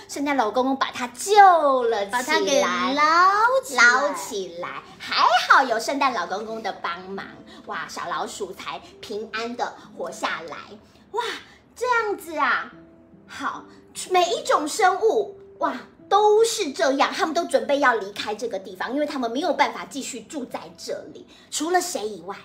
[0.10, 3.04] 圣诞老公公把它救了起来，把它给捞
[3.64, 7.24] 起捞起来，还好有圣诞老公公的帮忙，
[7.68, 10.58] 哇，小老鼠才平安的活下来。
[11.12, 11.24] 哇，
[11.76, 12.72] 这样子啊，
[13.28, 13.66] 好，
[14.10, 15.76] 每一种生物哇
[16.10, 21.28] 都是这样，他们都准备要离开这个地方，因为他们没有办法继续住在这里。
[21.52, 22.36] 除了谁以外？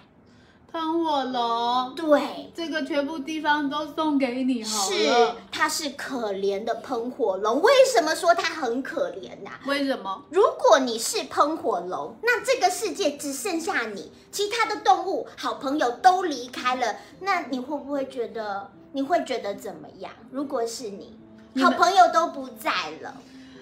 [0.72, 5.10] 喷火龙，对，这个全部地方都送给你好是。
[5.50, 7.60] 它是可怜的喷火龙。
[7.60, 10.22] 为什么说它很可怜呐、为什么？
[10.30, 18.70] 如果你是喷火龙，那这个世界只剩下你，其他的动物好朋友都离开了，那你会不会觉得？
[18.92, 20.10] 你会觉得怎么样？
[20.32, 21.16] 如果是你，
[21.52, 22.70] 你好朋友都不在
[23.02, 23.14] 了，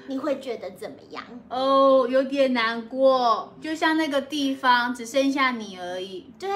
[0.09, 1.23] 你会觉得怎么样？
[1.51, 6.33] 哦，有点难过，就像那个地方只剩下你而已。
[6.39, 6.49] 对，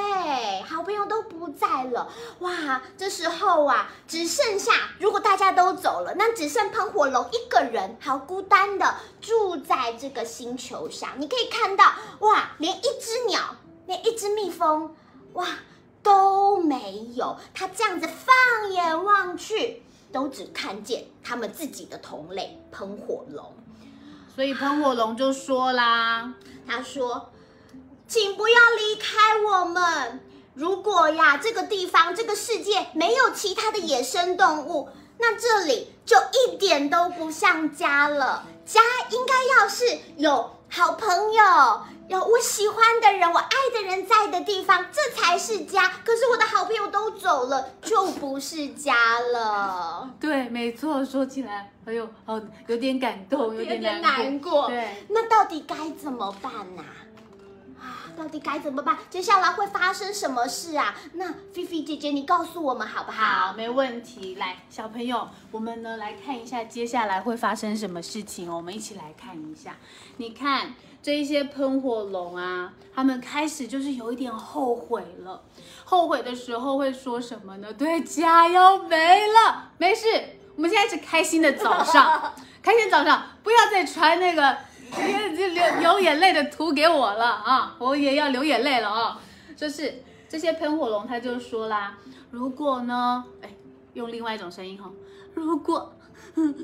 [0.62, 2.10] 好朋友都不在了，
[2.40, 2.82] 哇！
[2.96, 11.10] 这时候啊，只剩下如果大家都走了，那只剩喷火龙一个人，好孤单的住在这个星球上。
[11.18, 14.94] 你可以看到，哇，连一只鸟，连一只蜜蜂，
[15.34, 15.46] 哇，
[16.02, 17.36] 都没有。
[17.52, 19.82] 它这样子放眼望去，
[20.12, 23.53] 都只看见他们自己的同类喷火龙。
[24.35, 26.35] 所以喷火龙就说啦，
[26.66, 27.31] 他说
[28.07, 30.20] ：“请不要离开我们。
[30.55, 38.46] 如果呀，这个地方、这个世界没有其他的野生动物，那这里就一点都不像家了。
[38.64, 45.87] 家应该要是有好朋友、有我喜欢的人、我爱的人在的地方，这才是家。
[46.02, 54.66] 可是我的好朋友都走了，就不是家了。”对，没错，说起来，哎呦，好，有点感动，有点难过。
[54.68, 57.01] 对，那到底该怎么办呐、啊，
[58.16, 58.97] 到底该怎么办？
[59.09, 60.95] 接下来会发生什么事啊？
[61.14, 63.49] 那菲菲姐姐，你告诉我们好不好？
[63.49, 64.35] 好，没问题。
[64.37, 68.57] 来，小朋友，我们呢来看一下接下来会发生什么事情哦。
[68.57, 69.77] 我们一起来看一下。
[70.18, 75.42] 你看这一些喷火龙啊，他们开始就是有一点后悔了。
[75.85, 77.73] 后悔的时候会说什么呢？
[77.73, 79.71] 对，家要没了。
[79.79, 80.07] 没事，
[80.57, 84.57] 我们现在是开心的早上， 开心早上，不要再传那个
[84.96, 87.76] 流流流眼泪的图给我了啊！
[87.78, 89.20] 我也要流眼泪了啊！
[89.57, 91.98] 就是这些喷火龙，他就说啦，
[92.31, 93.50] 如果呢，哎，
[93.94, 94.90] 用另外一种声音哈，
[95.35, 95.94] 如果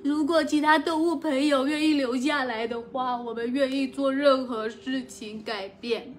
[0.03, 6.15] 如果其他动物朋友愿意留下来的话，我们愿意做任何事情改变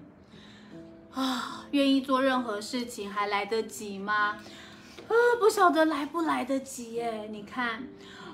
[1.12, 4.36] 啊，愿意做任何事情还来得及吗？
[5.08, 7.28] 啊，不晓得来不来得及耶！
[7.32, 7.88] 你看，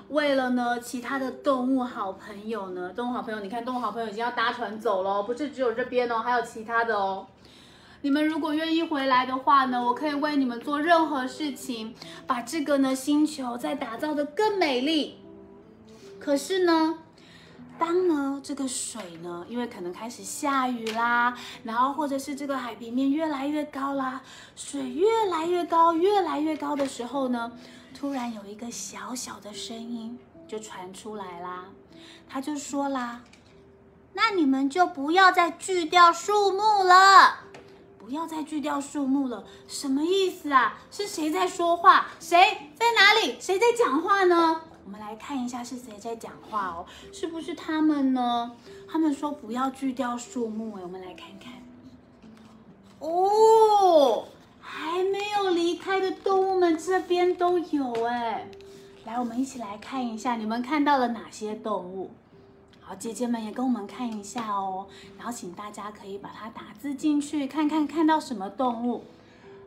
[0.09, 7.27] 为了呢，其他的动物好朋友呢，动物好朋友，你看，动物好朋友已经要搭船走了，不是只有这边哦，还有其他的哦。
[8.01, 11.93] 你们如果愿意回来的话呢，我可以为你们做任何事情，
[12.25, 15.17] 把这个呢星球再打造的更美丽。
[16.19, 16.99] 可是呢，
[17.77, 24.21] 当呢这个水呢，因为可能开始下雨啦，然后或者是这个海平面越来越高啦，
[24.55, 27.51] 水越来越高，越来越高的时候呢，
[27.97, 31.65] 突然有一个小小的声音就传出来啦，
[32.29, 33.23] 他就说啦
[34.13, 37.39] ：“那你们就不要再锯掉树木了。”
[37.97, 40.77] 不要再锯掉树木了，什么意思啊？
[40.91, 42.07] 是谁在说话？
[42.19, 43.35] 谁在哪里？
[43.41, 44.61] 谁在讲话呢？
[44.85, 48.55] 我们来看一下是谁在讲话哦，是不是他们呢？
[48.87, 51.51] 他们说不要锯掉树木，哎，我们来看看。
[52.99, 54.25] 哦，
[54.69, 58.49] 还没有离开的动物们这边都有哎，
[59.05, 62.11] 来，我们一起来看一下，你们看到了哪些动物？
[62.81, 69.05] 好，姐姐们也跟我们看一下哦，然后请大家可以把它打字进去，看看看到什么动物，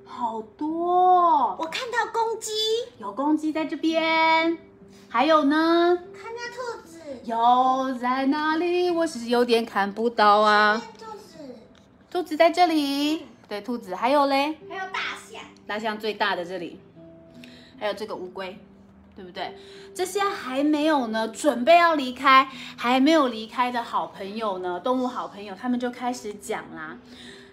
[0.05, 2.53] 好多，我看到公鸡，
[2.99, 4.59] 有公鸡在这边，
[5.09, 8.91] 还有呢，看到兔子，有在哪里？
[8.91, 10.83] 我是有点看不到啊。
[10.99, 11.39] 兔子，
[12.11, 16.79] 兔子在这里，对，兔子，还有嘞，还有大象，大象最大的这里，
[17.79, 18.57] 还有这个乌龟。
[19.17, 19.55] 对不对？
[19.95, 26.97] 这些还没有呢，准备要离开，还没有离开的好朋友呢，动物好朋友，他们就开始讲啦。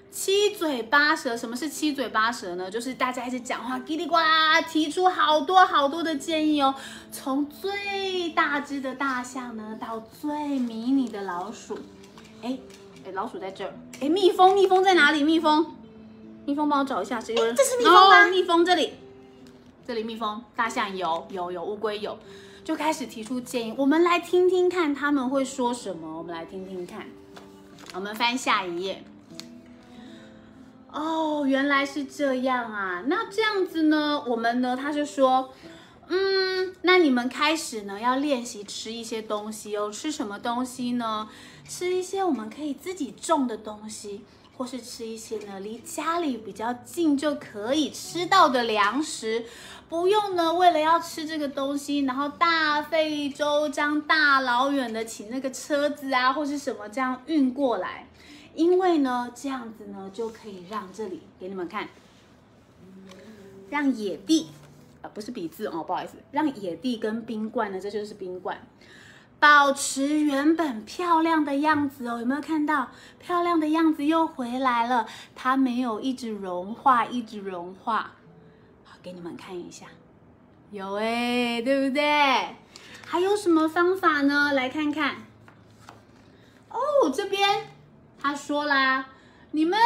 [0.09, 2.71] 七嘴八舌，什么是七嘴八舌呢？
[2.71, 6.73] 就是大家一直讲话，叽里呱啦，提出好多好多的建议哦。
[7.11, 11.77] 从最大只的大象呢，到最迷你的老鼠。
[12.43, 12.57] 哎
[13.05, 13.73] 哎，老鼠在这儿。
[13.99, 15.21] 哎，蜜蜂，蜜蜂在哪里？
[15.21, 15.75] 蜜蜂，
[16.47, 17.53] 蜜蜂，帮我找一下，是有人？
[17.53, 18.27] 这是蜜蜂吗？
[18.29, 18.93] 蜜蜂这里。
[19.85, 22.17] 这里蜜蜂、大象有有有乌龟有，
[22.63, 23.75] 就开始提出建议。
[23.77, 26.17] 我们来听听看他们会说什么。
[26.17, 27.05] 我们来听听看。
[27.93, 29.03] 我们翻下一页。
[30.89, 33.03] 哦，原来是这样啊。
[33.07, 34.23] 那这样子呢？
[34.25, 34.73] 我们呢？
[34.73, 35.49] 他就说，
[36.07, 39.91] 嗯，那你们开始呢要练习吃一些东西哦。
[39.91, 41.27] 吃什么东西呢？
[41.67, 44.23] 吃一些我们可以自己种的东西。
[44.57, 49.45] 或是吃一些呢，离家里比较近就可以吃到的粮食，
[49.87, 58.07] 不用呢为了要吃这个东西，然后大费周章、大老远的请那个车子啊，或是什么这样运过来，
[58.55, 61.87] 因为呢这样子呢就可以让这里给你们看，
[63.69, 64.47] 让野地，
[65.03, 68.59] 呃不是笔字哦，不好意思，让野地跟冰罐呢，这就是冰罐。
[69.39, 75.05] 保持原本漂亮的样子哦，有没有看到漂亮的样子又回来了？
[75.35, 78.13] 它没有一直融化，一直融化。
[78.83, 79.85] 好，给你们看一下，
[80.71, 82.55] 有哎，对不对？
[83.05, 84.51] 还有什么方法呢？
[84.53, 85.27] 来看看。
[86.71, 87.67] 哦，这边
[88.19, 89.09] 他说啦，
[89.51, 89.79] 你们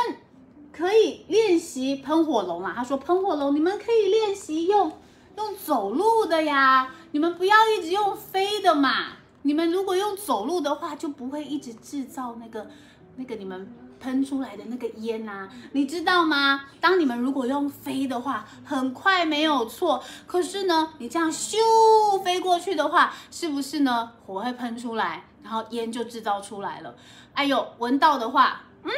[0.71, 2.73] 可以练习喷火龙啊。
[2.77, 4.97] 他说喷火龙，你们可以练习用
[5.35, 9.17] 用走路的呀，你们不要一直用飞的嘛。
[9.43, 12.69] 你们如果用走路的话，就不会一直制造那个、
[13.15, 16.65] 那个你们喷出来的那个烟呐，你知道吗？
[16.79, 20.03] 当你们如果用飞的话，很快没有错。
[20.25, 21.55] 可是呢，你这样咻
[22.23, 24.11] 飞过去的话，是不是呢？
[24.25, 26.95] 火会喷出来，然后烟就制造出来了。
[27.33, 28.91] 哎呦，闻到的话，嗯，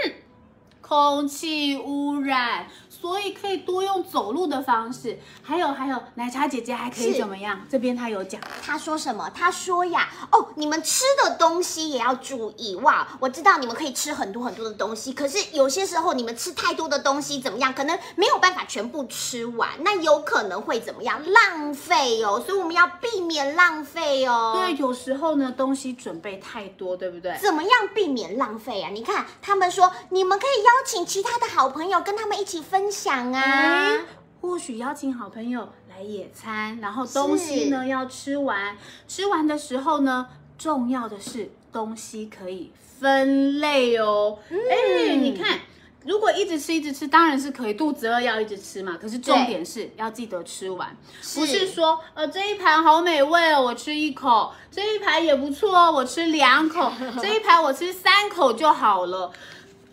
[0.86, 5.17] 空气污染，所以可以多用走路的方式。
[5.41, 7.61] 还有还有，奶茶姐姐还可以怎么样？
[7.69, 9.29] 这边她有讲，她说什么？
[9.34, 13.07] 她说呀，哦，你们吃的东西也要注意哇！
[13.19, 17.73] 我知道你们可以吃很多很多的东西，可是有些时候你们吃太多的东西怎么样？
[17.73, 21.21] 可能没有办法全部吃完，那有可能会怎么样？
[21.31, 24.53] 浪费哦，所以我们要避免浪费哦。
[24.55, 27.38] 对，有时候呢东西准备太多，对不对？
[27.41, 28.89] 怎么样避免浪费啊？
[28.91, 33.41] 你看，他们说你们可以邀请其他的好朋友跟他们一起分享啊。
[33.41, 33.99] 哎，
[34.41, 44.39] 或许邀请好朋友来野餐，然后东西呢要吃完，吃完的时候呢，重要的是东西可以分类哦。
[44.49, 45.59] 哎、你看。
[46.05, 48.97] 如果一直吃一直吃，当然是可以，肚子饿要一直吃嘛。
[49.01, 50.93] 可是重点是要记得吃完，
[51.34, 59.32] 不是说呃这一盘好美味哦，我吃一口；这一盘也不错哦，我吃两口；这一盘我吃三口就好了，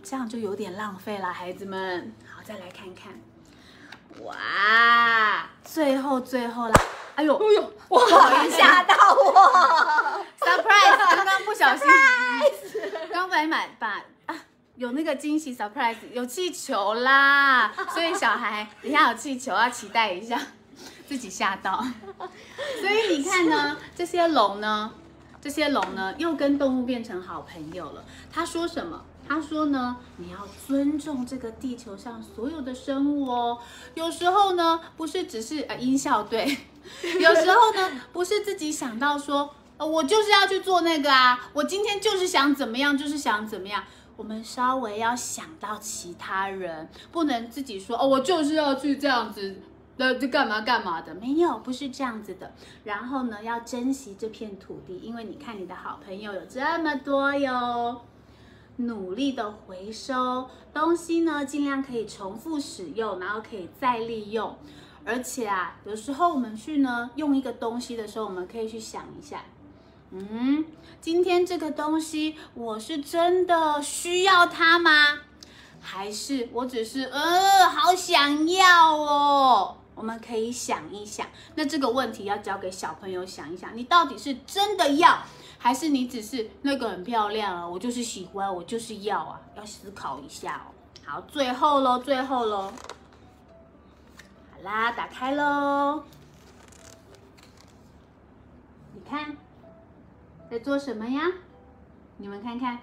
[0.02, 2.14] 这样就有点浪费了，孩子们。
[2.26, 3.20] 好，再来看看。
[4.24, 6.74] 哇，最后最后啦！
[7.14, 10.24] 哎呦，哎呦，不好意思吓到我！
[10.40, 10.98] surprise！
[11.16, 11.86] 刚刚不小心，
[13.12, 14.34] 刚本来买把啊
[14.74, 20.40] 有那个惊喜 surprise，有气球啦，所以小孩等一下有气球要期待一下，
[21.06, 21.84] 自己吓到。
[22.80, 24.92] 所以你看呢，这些龙呢，
[25.40, 28.04] 这些龙呢又跟动物变成好朋友了。
[28.32, 29.04] 他说什么？
[29.30, 33.56] 他说呢，你要尊重这个地球上所有的生物哦。
[33.94, 36.44] 有时候呢，不是只是呃音效对，
[37.20, 43.84] 有时候呢，不是自己想到说，呃，我就是要去做那个啊，我今天就是想怎么样，就是想怎么样。
[44.16, 49.60] 我们稍微要想到其他人，不能自己说哦，我就是要去这样子。
[49.96, 51.14] 那就干嘛干嘛的？
[51.14, 52.52] 没有，不是这样子的。
[52.82, 58.00] 然后呢，要珍惜这片土地，因为你看你的好朋友有这么多哟。
[58.86, 64.56] 努力的回收东西呢，尽量可以重复使用，然后可以再利用。
[65.04, 69.42] 而且啊，有时候我们去呢用一个东西的时候，我们可以去想一下，
[70.10, 70.64] 嗯，
[71.00, 75.20] 今天这个东西我是真的需要它吗？
[75.80, 79.76] 还是我只是呃好想要哦？
[79.94, 85.22] 我们可以想一想，那这个问题要交给小朋友想一想，你到底是真的要，
[85.62, 87.68] 还是你只是那个很漂亮啊？
[87.68, 90.72] 我就是喜欢，我就是要啊，要思考一下哦。
[91.04, 92.72] 好，最后喽，最后喽，
[94.50, 96.02] 好啦，打开喽，
[98.94, 99.36] 你看
[100.50, 101.30] 在做什么呀？
[102.16, 102.78] 你们看看，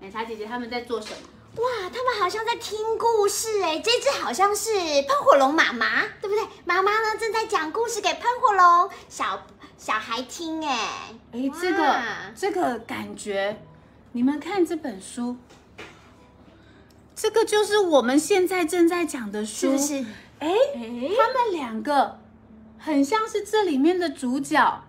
[0.00, 1.62] 奶茶姐姐他们在做什么？
[1.62, 6.44] 哇，他们好像在听故事哎，这只好像是喷火龙妈妈，对不对？
[6.64, 9.40] 妈妈呢正在讲故事给喷火龙小
[9.84, 11.12] 小孩听哎。
[11.32, 12.02] 哎，这个哇
[12.34, 13.60] 这个感觉，
[14.12, 15.36] 你们看这本书，
[17.14, 20.06] 这个就是我们现在正在讲的书，是不是？
[20.38, 22.18] 哎，他们两个
[22.78, 24.84] 很像是这里面的主角，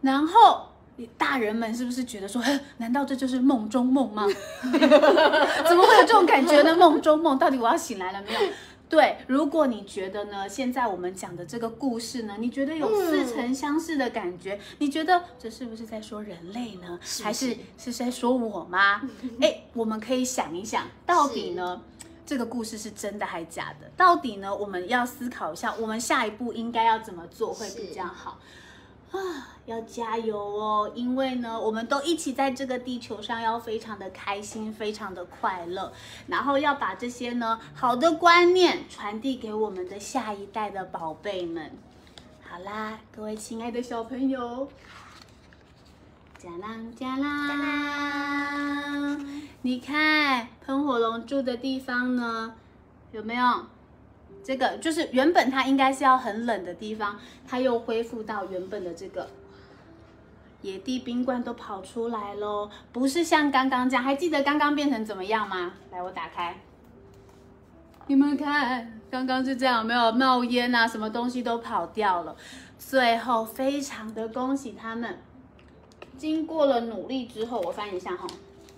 [0.00, 0.70] 然后
[1.16, 4.26] 大人们是不是觉得说，呵难道这就是梦中梦吗？
[4.68, 6.74] 怎么会有这种感觉呢？
[6.74, 8.40] 梦中梦，到底我要醒来了没有？
[8.92, 16.98] 对，如果你觉得呢，现在我们讲的这个故事呢，你觉得有似曾相识的感觉，你觉得这是不是在说人类呢？
[17.02, 19.00] 是还是是在说我吗？
[19.40, 21.80] 哎，我们可以想一想，到底呢？
[22.26, 23.90] 这个故事是真的还假的？
[23.96, 24.54] 到底呢？
[24.54, 28.40] 我们要思考一下，我们下一步应该要怎么做会比较好
[29.12, 29.48] 啊？
[29.64, 30.90] 要加油哦！
[30.92, 35.92] 因为呢，我们都一起在这个地球上，要非常的开心，非常的快乐，
[36.26, 41.70] 然后要把这些呢好的观念传递给我们的下一代的宝贝们。
[42.42, 44.68] 好啦，各位亲爱的小朋友，
[46.36, 49.16] 加啦加啦，
[49.62, 52.52] 你看喷火龙住的地方呢，
[53.12, 53.66] 有没有？
[54.44, 59.28] 这个就是原本它应该是要很冷的地方，它又恢复到原本的这个
[60.62, 65.74] 野地冰冠都跑出来喽，不是像刚刚这样，还记得刚刚变成怎么样吗？
[65.90, 66.60] 来，我打开，
[68.06, 70.86] 你们看，刚刚是这样，没有冒烟啊？
[70.86, 72.36] 什么东西都跑掉了。
[72.78, 75.18] 最后，非常的恭喜他们，
[76.16, 78.26] 经过了努力之后，我翻一下哈，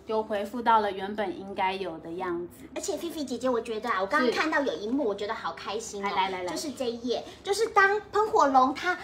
[0.06, 2.64] 又恢复到了原本应该有的样子。
[2.74, 6.08] 而且菲菲姐姐，我觉得啊，我刚刚看到有一幕，我觉得好开心哦。
[6.08, 8.98] 来来来来就是这一页，就是当喷火龙他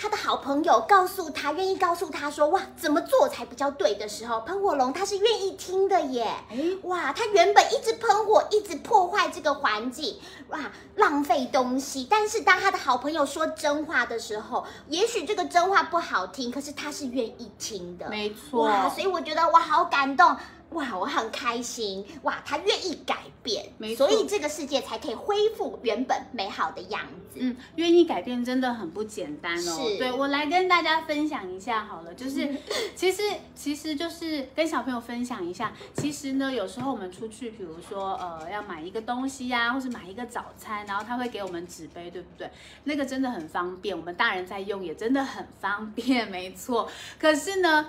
[0.00, 6.24] 他的好朋友告诉他，愿意告诉他说，哇，怎么做才比较对的时候，喷火龙他是愿意听的耶。
[6.48, 10.58] 哎，哇，他原本一直喷火，一直破坏这个环境，哇，
[10.96, 12.06] 浪费东西。
[12.08, 18.08] 但是当他的好朋友说真话的时候，也许这个真话不好听，可是他是愿意听的。
[18.08, 18.64] 没错。
[18.64, 20.34] 哇，所以我觉得我好感动。
[20.70, 27.02] 哇，我很开心，哇，他愿意改变，没错所以这个世界才可以恢复原本美好的样
[27.32, 27.38] 子。
[27.40, 29.88] 嗯，愿意改变真的很不简单哦。
[29.88, 32.48] 是对我来跟大家分享一下好了，就是
[32.94, 33.22] 其实
[33.54, 42.48] 其实就是跟小朋友分享一下，其实呢，有时候我们出去，比如说呃要买一个东西呀、或是买一个早餐，然后他会给我们纸杯，对不对？
[42.84, 46.88] 那个真的很方便，我们大人在用也真的很方便，没错。
[47.18, 47.88] 可是呢，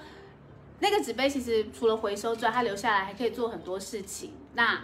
[0.82, 4.34] 那个纸杯其实除了回收之外，它留下来还可以做很多事情。
[4.56, 4.82] 那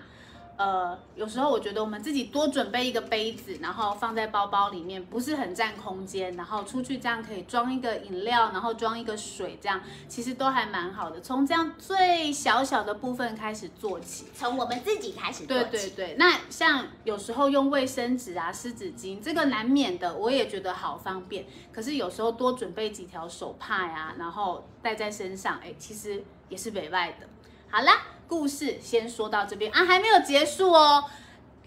[0.58, 11.22] 呃，有时候我觉得我们自己多准备一个杯子，然后放在包包里面，不是很占空间，然后出去这样可以装一个饮料，然后装一个水，这样其实都还蛮好的。
[11.22, 14.26] 从这样最小小的部分开始做起。
[14.34, 15.70] 从我们自己开始做起。
[15.70, 21.46] 对对对，那像有时候用卫生纸啊、湿纸巾，这个难免的，我也觉得好方便。
[21.72, 27.28] 可是有时候多准备几条手帕呀、然后带在身上，哎，其实也是北外的。
[27.70, 31.04] 好啦，故事先说到这边啊，还没有结束哦，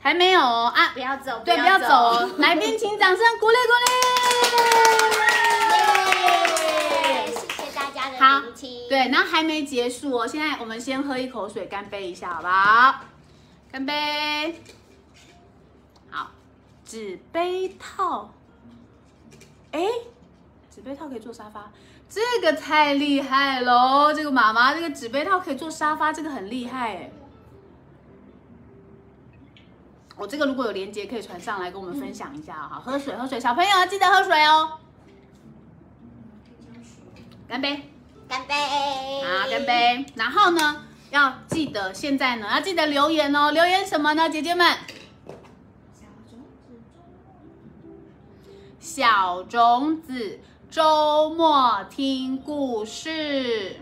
[0.00, 3.86] 还没有哦啊不，要走，对，不要走哦， 来宾请掌声鼓励鼓耶！
[7.26, 7.32] 励。
[7.32, 13.00] 谢谢大家的好聆听。，对，然后还没结束哦，现在我们先喝一口水，干杯一下，好不好？
[13.72, 14.62] 干杯。
[16.10, 16.30] 好，
[16.84, 18.30] 纸杯套。
[19.72, 19.80] 哎，
[20.74, 21.70] 纸杯套可以做沙发，
[22.10, 24.12] 这个太厉害喽！
[24.12, 27.12] 这个妈妈，这个纸杯套可以做沙发，这个很厉害哎。
[30.16, 34.72] 我这个如果有链接可以传上来跟我们分享一下，好，喝水喝水，小朋友记得喝水哦。
[37.48, 37.88] 干杯。
[38.28, 38.54] 干杯！
[39.24, 39.64] 好，干！
[39.64, 40.04] 杯。
[40.16, 43.52] 然后呢，要记得现在呢，要记得留言哦。
[43.52, 44.76] 留言什么呢，姐姐们？
[48.78, 50.40] 小种子
[50.70, 53.76] 周末听故事。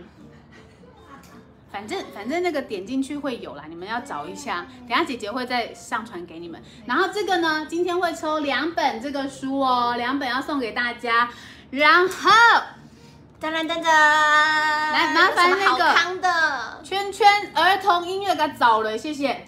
[1.71, 6.59] 反正反正那个点进去会有啦，你们要找一下，等下姐姐会再上传给你们。
[6.87, 11.29] 然后这个呢，今天会抽两本这个书哦，两本要送给大家。
[11.69, 12.31] 然后
[13.39, 19.45] 噔噔噔噔，来麻烦那个圈圈儿童音乐给它找了，谢谢。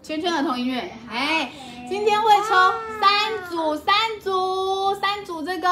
[0.00, 1.50] 圈圈儿童音乐，哎，
[1.90, 2.54] 今天会抽
[3.00, 5.66] 三组，三组，三组这个，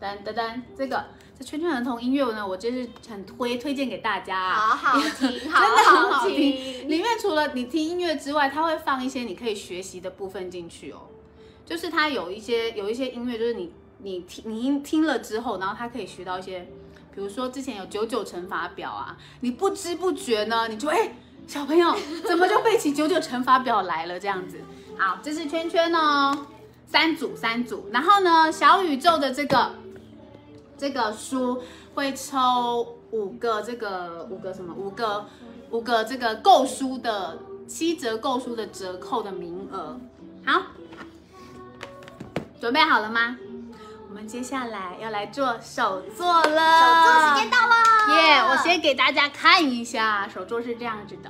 [0.00, 1.04] 噔噔噔，这个
[1.38, 4.68] 这圈圈儿童音乐呢，我就是很推推荐给大家啊。
[4.68, 6.34] 好好听， 真的好很好听。
[6.34, 6.88] 听。
[6.88, 11.08] 里面除了你听音乐之外，它会放一些你可以学习的部分进去哦。
[11.66, 16.60] 就是它有一些有一些音乐，就是你你听你听听了之后，然后它可以学到一些，
[17.14, 21.14] 比如说之前有九九乘法表啊，你不知不觉呢，你就哎、
[21.46, 21.94] 小朋友
[22.26, 24.58] 怎么就背起九九乘法表来了这样子。
[24.98, 26.46] 好，这是圈圈哦，
[26.86, 29.70] 三组三组，然后呢，小宇宙的这个
[30.76, 31.62] 这个书
[31.94, 35.26] 会抽五个这个五个什么五个
[35.70, 39.98] 五个这个购书的七折购书的折扣的名额。
[40.44, 40.62] 好，
[42.60, 43.36] 准备好了吗？
[44.14, 46.80] 我们接下来要来做手作了。
[46.80, 47.74] 手作时间到了，
[48.14, 51.28] 耶我先给大家看一下，手作是这样子的。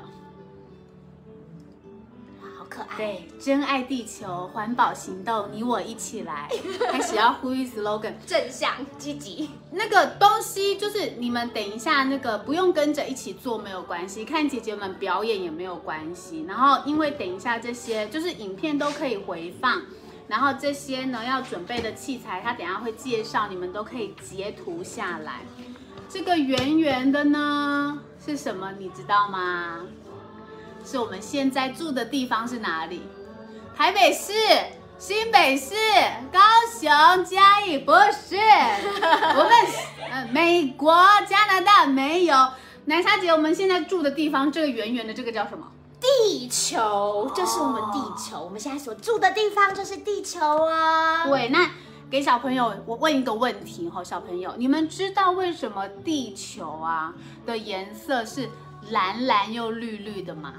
[2.43, 2.95] 哇，好可爱。
[2.99, 6.51] 对，珍爱地球，环保行动，你我一起来，
[6.93, 8.12] 开始要呼吁 slogan。
[8.26, 16.45] 正向积极，那个东西就是你们等一下那个不用跟着一起做没有关系，看姐姐们表演也没有关系。
[16.47, 19.80] 然后因为等一下这些就是影片都可以回放，
[20.29, 25.41] 然后这些呢要准备的器材，他等下会介绍，你们都可以截图下来。
[26.09, 28.72] 这个圆圆的呢是什么？
[28.79, 29.81] 你知道吗？
[30.85, 33.03] 是我们现在住的地方是哪里？
[33.77, 34.33] 台北市、
[34.99, 35.75] 新北市、
[36.31, 36.39] 高
[36.79, 40.95] 雄、嘉义，不是， 我们呃美国、
[41.27, 42.37] 加拿大没有。
[42.85, 45.66] 奶茶姐，我们现在住的地方，这个圆圆的这个叫什么？
[46.05, 51.26] 地球就是我们地球，我们现在所住的地方就是地球啊。
[51.26, 51.70] 对，那
[52.11, 57.14] 给小朋友，我问一个问题哈，小朋友，你们知道为什么地球啊
[57.46, 58.50] 的颜色是
[58.90, 60.52] 蓝蓝又绿绿的吗？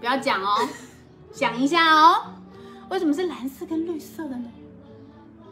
[0.00, 0.68] 不要讲哦，
[1.32, 2.26] 想一下哦，
[2.90, 4.50] 为什么是蓝色跟绿色的呢？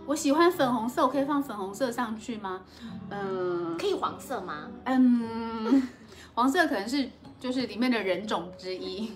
[0.06, 2.60] 我喜欢粉红色，我可以放粉红色上去吗？
[3.08, 4.68] 嗯可以黄色吗？
[4.84, 5.88] 嗯，
[6.34, 7.10] 黄色可能是
[7.44, 9.12] 就是里面的人种之一，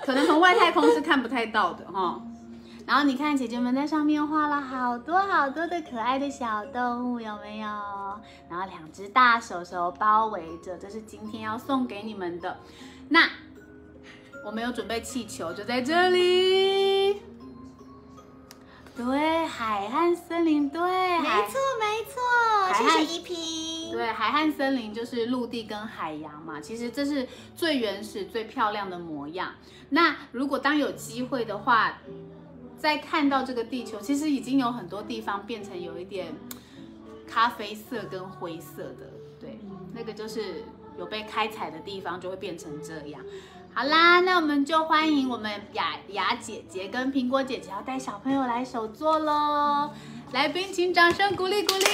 [0.00, 2.18] 可能从外太空是看不太到的哈。
[2.86, 7.68] 然后你看姐姐们在上面画了好多好多的可爱的小动物，有没有？
[8.48, 12.60] 然后两只大手手包围着，这是今天要送给你们的。
[13.10, 13.28] 那
[14.46, 17.20] 我们有准备气球，就在这里。
[19.02, 22.20] 对，海岸森林，对，海没错没错，
[22.74, 23.92] 谢谢 EP。
[23.92, 27.26] 对，海岸森林就是陆地跟海洋嘛，其实这是
[27.56, 29.54] 最原始、最漂亮的模样。
[29.88, 31.96] 那如果当有机会的话，
[32.76, 36.34] 再看到这个地球，其实已经有很多地方变成有一点
[37.26, 39.58] 咖啡色跟灰色的，对，
[39.94, 40.62] 那个就是
[40.98, 43.24] 有被开采的地方就会变成这样。
[43.72, 49.90] 好啦，那我们就欢迎我们雅雅姐姐跟苹果姐姐要带小朋友来手作喽。
[50.32, 51.84] 来宾请掌声鼓励鼓励。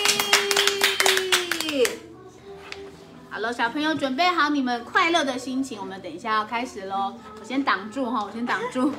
[3.31, 7.15] 好了，小朋友准备好你们快乐的心情，我们等一下要开始喽。
[7.39, 8.91] 我先挡住哈，我先挡住。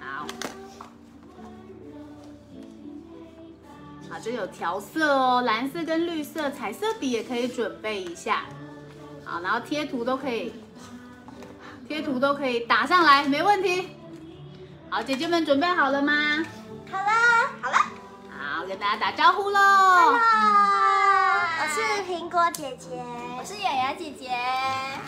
[0.00, 0.26] 好，
[4.08, 8.44] 好，这有调色哦，蓝色跟绿色，彩色笔也可以准备一下。
[9.24, 10.52] 好，然后贴图都可以，
[11.86, 13.96] 贴图都可以打上来，没问题。
[14.88, 16.12] 好，姐姐们准备好了吗？
[16.90, 17.10] 好了，
[17.60, 17.76] 好了，
[18.30, 19.58] 好，跟大家打招呼喽。
[19.60, 20.18] Hello，
[21.60, 21.80] 我是
[22.10, 23.02] 苹果姐姐，
[23.38, 24.30] 我是雅雅姐姐。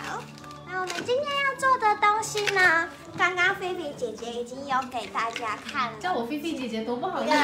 [0.04, 0.22] 好，
[0.66, 7.38] 那我们今天要做的东西呢，刚刚菲菲姐姐已经有给大家看了，叫我菲菲姐姐多不好意地球，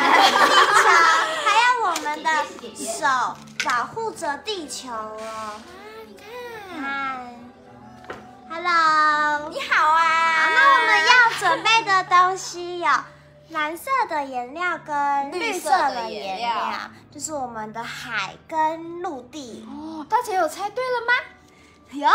[1.47, 2.31] 还有我们的
[2.77, 3.07] 手
[3.65, 5.61] 保护着地球哦。
[6.07, 7.42] 你看，看
[8.53, 10.03] ，Hello，你好啊。
[10.45, 12.91] 好，那我们要准备的东西有
[13.49, 16.55] 蓝色的颜料跟绿色的颜料，
[17.11, 19.67] 就是我们的海跟陆地。
[19.71, 21.13] 哦，大家有猜对了吗？
[21.93, 22.09] 有，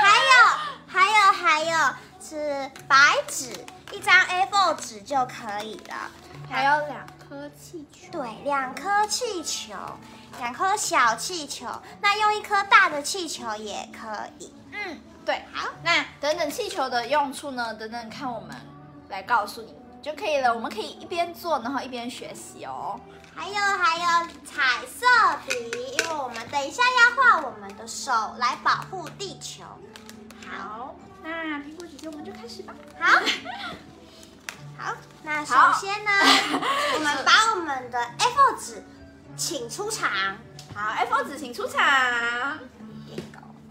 [0.00, 0.32] 还有
[0.86, 3.50] 还有还有是白纸，
[3.92, 6.10] 一张 A4 纸就可以了。
[6.50, 8.10] 还有两颗气球。
[8.10, 9.74] 对，两颗气球，
[10.38, 11.66] 两颗小气球，
[12.00, 14.54] 那用一颗大的气球也可以。
[14.72, 15.42] 嗯，对。
[15.52, 17.74] 好，那等等气球的用处呢？
[17.74, 18.54] 等等看我们
[19.08, 20.54] 来告诉你就可以了。
[20.54, 22.98] 我们可以一边做，然后一边学习哦。
[23.34, 25.06] 还有还有彩色
[25.46, 25.54] 笔，
[25.98, 29.64] 因为我们等一下要画我们的手来保护地球。
[30.46, 32.74] 好，那苹果姐姐，我们就开始吧。
[32.98, 33.18] 好，
[34.76, 36.10] 好，那首先呢，
[36.94, 38.84] 我们把我们的 A4 纸
[39.40, 40.10] 请出场。
[40.74, 41.80] 好，F 子请出场。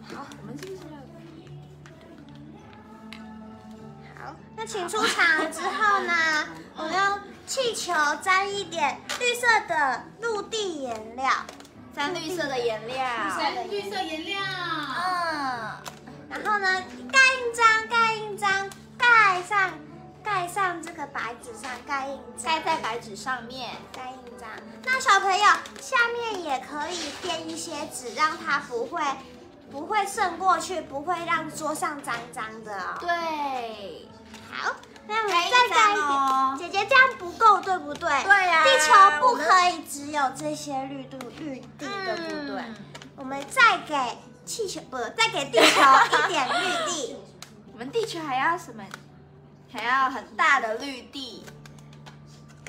[0.02, 0.80] 好，我们是不是
[4.18, 4.26] 要？
[4.26, 7.94] 好，那请出场了之后呢，我用气球
[8.24, 11.32] 沾一点绿色的陆地颜料，
[11.96, 12.98] 沾绿色的颜料。
[12.98, 14.42] 蓝绿色颜料。
[14.42, 15.72] 嗯，
[16.30, 18.68] 然后呢，盖印章，盖印章，
[18.98, 19.72] 盖上，
[20.24, 23.76] 盖上这个白纸上，盖印章，盖在白纸上面。
[23.94, 24.48] 盖印章。
[24.86, 25.46] 那小朋友
[25.82, 29.02] 下面也可以垫一些纸，让它不会
[29.70, 32.98] 不会渗过去，不会让桌上脏脏的哦。
[33.00, 34.08] 对。
[34.52, 34.76] 好，
[35.08, 36.06] 那我们再盖一点。
[36.06, 36.56] 哦。
[36.58, 38.10] 姐姐这样不够，对不对？
[38.24, 42.62] 对呀地球不可以只有这些绿度绿地，对不对？
[42.62, 42.76] 嗯
[43.16, 47.18] 我们再给气球不，再给地球一点绿地。
[47.74, 48.82] 我们地球还要什么？
[49.72, 51.44] 还要很大的绿地。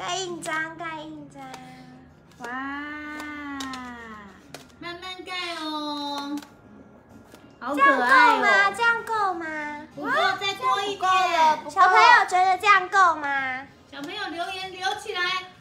[0.00, 1.42] 盖印章，盖印章。
[2.38, 2.48] 哇！
[4.78, 6.38] 慢慢盖哦。
[7.60, 8.46] 好这样够吗？
[8.48, 8.72] 哦。
[8.74, 9.46] 这样够吗？
[9.94, 11.70] 不够，再多一不够了点。
[11.70, 13.66] 小朋友觉得这样够吗？
[13.92, 15.20] 小朋友留言留起来。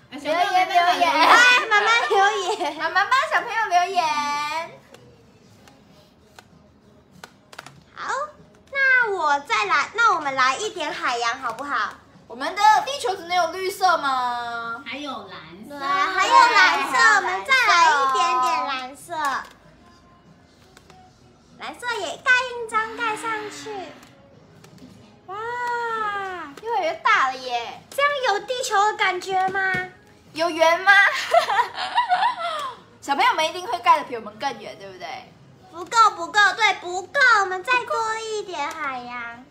[0.09, 1.35] 留言慢慢留言哎，
[1.69, 2.17] 妈妈留
[2.55, 2.77] 言。
[2.77, 4.05] 妈妈帮小朋友留言。
[7.93, 8.13] 好，
[8.71, 11.93] 那我再来，那我们来一点海洋好不好？
[12.29, 14.83] 我们的地球只能有绿色吗？
[14.85, 15.79] 还有蓝色。
[15.79, 19.15] 对，还有蓝色，我们再来一点点蓝色。
[21.57, 23.71] 蓝色也盖印章盖上去，
[25.25, 25.35] 哇，
[26.61, 27.81] 越来越大了耶！
[27.89, 29.73] 这样有地球的感觉吗？
[30.33, 30.91] 有圆吗？
[33.01, 35.33] 小朋友们一定会盖的比我们更远，对不对？
[35.71, 39.43] 不够，不够，对，不够，我们再多一点海洋，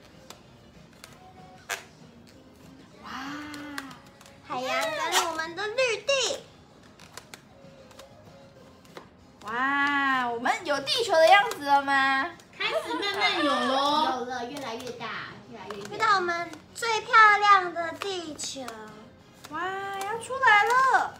[10.88, 12.30] 地球的样子了吗？
[12.56, 14.20] 开始慢慢有喽。
[14.20, 15.06] 有了，越来越大，
[15.50, 18.62] 越来越遇到我们最漂亮的地球。
[19.50, 21.14] 哇，要出来了！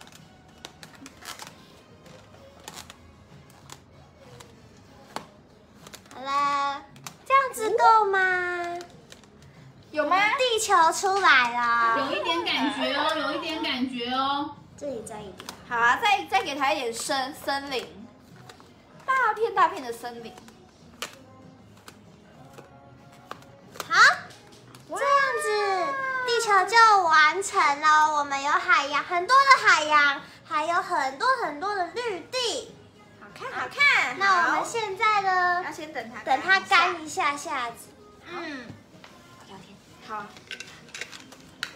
[6.14, 6.82] 好啦，
[7.26, 8.78] 这样子够吗？
[9.90, 10.16] 有吗？
[10.38, 14.56] 地球出来了，有一点感觉哦，有一点感觉哦。
[14.78, 15.46] 这里再一点。
[15.68, 17.97] 好啊，再再给它一点森森林，大
[19.39, 20.34] 片大片的森林。
[23.89, 24.01] 好，
[24.89, 25.03] 这样
[25.43, 25.95] 子
[26.26, 28.18] 地球就完成了。
[28.18, 32.74] 我们有海洋，很多的海洋，还有很多很多的绿地。
[33.20, 34.18] 好看好看。
[34.18, 35.72] 那我们现在呢要？
[35.72, 37.89] 先等它等它干一下下子。
[38.30, 38.66] 嗯，
[39.47, 39.76] 聊天。
[40.07, 40.26] 好。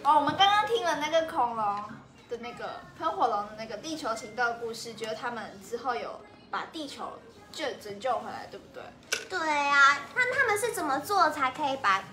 [0.03, 1.83] 哦，我们刚刚听了那个恐龙
[2.29, 6.19] 的那个喷火龙的那个地球行动的故事，觉得他们之后有
[6.51, 7.13] 把地球
[7.53, 8.83] 救拯救回来，对不对？
[9.29, 12.03] 对啊，那他们是怎么做才可以把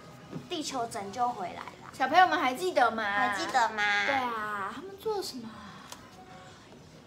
[0.49, 1.91] 地球拯救回来啦？
[1.93, 3.03] 小朋友们还记得吗？
[3.03, 3.47] 还记？
[3.53, 3.82] 得吗？
[4.07, 5.49] 对啊，他们做了什么？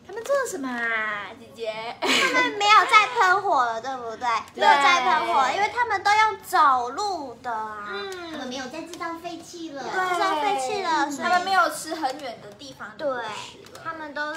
[0.05, 1.95] 他们做了什么啊，姐姐？
[2.01, 4.27] 他们没有再喷火了，对不对？
[4.53, 7.87] 没有再喷火，因为他们都用走路的啊。
[7.89, 13.23] 嗯他们没有再制造废气了，对制造废气了，所以他们没有吃很远的地方的对
[13.83, 14.35] 他们都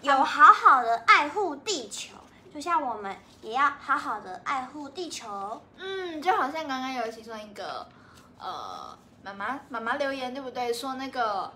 [0.00, 2.13] 有好好的爱护地球，
[2.54, 5.60] 就像我们也要好好的爱护地球。
[5.76, 7.84] 嗯，就好像刚刚有其中一个
[8.38, 10.72] 呃妈妈妈妈留言对不对？
[10.72, 11.52] 说那个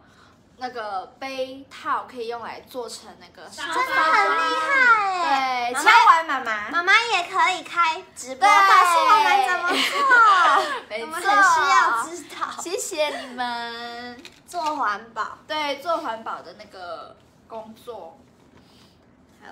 [0.56, 5.70] 那个杯套可以用来做成那个沙真真的很厉害哎！
[5.70, 15.38] 对，妈敲妈完妈妈，妈妈也可以开直播，对告诉我们怎么做， 没我们很需要知道 谢谢你们，做环保。
[15.46, 17.14] 对，做环保的那个
[17.46, 18.18] 工作。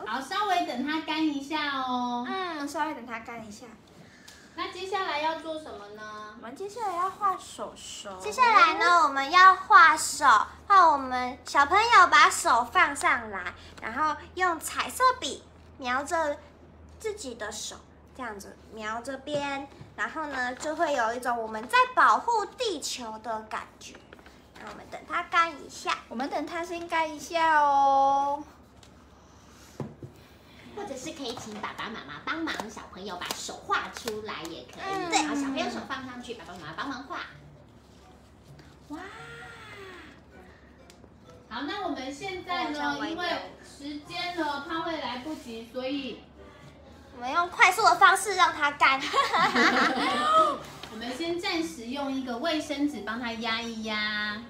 [0.06, 2.26] 好，稍微等它干一下哦。
[2.28, 3.66] 嗯，稍微等它干一下。
[4.58, 6.46] 那接下来要做什么呢我？
[6.46, 8.18] 们接下来要画手手。
[8.18, 8.74] 接下来？
[8.78, 10.24] 呢，我们要画手，
[10.66, 15.42] 画我们小朋友把手放上来，然后用彩色笔
[15.76, 16.38] 描着
[16.98, 17.76] 自己的手，
[18.16, 23.94] 这样子描这边，然后呢就会有一种我们在保护地球的感觉。
[24.58, 28.42] 那我们等它干一下，我们等它先干一下哦。
[30.76, 34.82] 或者是可以请爸爸妈妈帮忙小朋友把手画出来，也可以。
[34.84, 37.20] 嗯然后小朋友手放上去，爸爸妈妈帮忙画。
[38.88, 38.98] 哇，
[41.48, 43.28] 好，那我们现在呢，因为
[43.64, 46.20] 时间呢，怕会来不及，所以
[47.14, 49.00] 我们用快速的方式让它干。
[50.92, 54.42] 我们先暂时用一个卫生纸帮它压一压。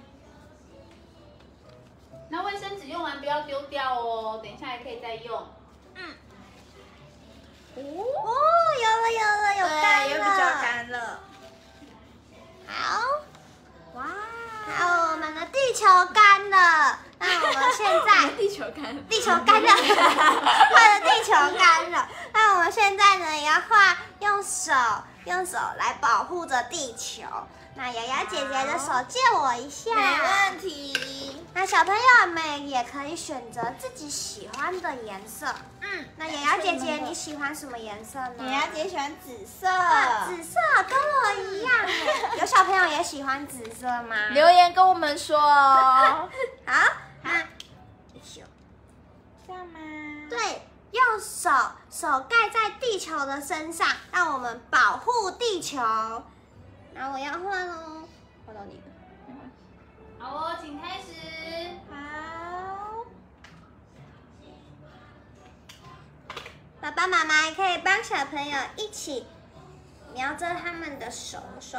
[2.28, 5.46] 那卫生纸用完不要丢掉哦，等一下还可以再用。
[7.76, 7.82] 哦，
[8.82, 10.38] 有了有了有干了，对，又比较。
[10.62, 11.20] 干了。
[12.66, 13.00] 好，
[13.94, 14.04] 哇，
[14.76, 16.98] 好，我们的地球干了。
[17.18, 19.02] 那我们现在地球干了。
[19.08, 22.08] 地球干了，画的地球干了。
[22.32, 24.72] 那我们现在呢，也要画用手
[25.24, 27.22] 用手来保护着地球。
[27.76, 29.94] 那瑶瑶姐姐的手借我一下。
[29.94, 31.42] 没问题。
[31.52, 35.46] 那小朋友们也可以选择自己喜欢的颜色。
[35.82, 38.34] 嗯，那瑶瑶姐姐你喜欢什么颜色呢？
[38.38, 39.68] 瑶瑶姐喜欢紫色。
[39.68, 40.58] 啊，紫色
[40.88, 41.72] 跟我一样。
[42.40, 44.16] 有小朋友也喜欢紫色吗？
[44.30, 46.28] 留言跟我们说哦。
[46.64, 47.40] 好， 那
[48.22, 48.40] 手
[49.46, 49.78] 这样吗？
[50.30, 51.50] 对，用手
[51.90, 55.78] 手盖在地球的身上，让我们保护地球。
[56.98, 58.08] 那我要画喽，
[58.46, 58.80] 换到你。
[60.18, 61.12] 好哦，请开始。
[61.90, 63.04] 好。
[66.80, 69.26] 爸爸妈妈也可以帮小朋友一起
[70.14, 71.78] 描着他们的手手，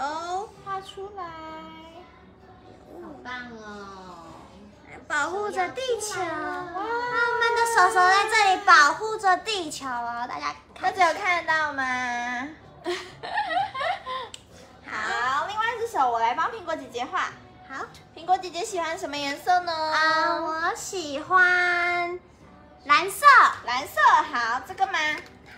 [0.63, 1.23] 画出来。
[3.01, 4.23] 好棒哦！
[5.07, 6.19] 保护着地球。
[6.19, 12.49] 哇，我们的手手在这里保护着地球哦，大家看大家有看得到吗？
[14.89, 17.31] 好，另外一只手我来帮苹果姐姐画。
[17.69, 17.85] 好
[18.15, 19.71] 苹果姐姐喜欢什么颜色呢？
[19.71, 22.19] 啊，我喜欢
[22.85, 23.25] 蓝色。
[23.65, 23.99] 蓝色。
[24.31, 24.97] 好，这个吗？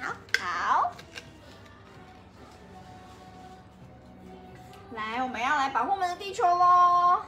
[0.02, 0.92] 好，好。
[4.92, 7.22] 来，我们要来保护我们的地球喽！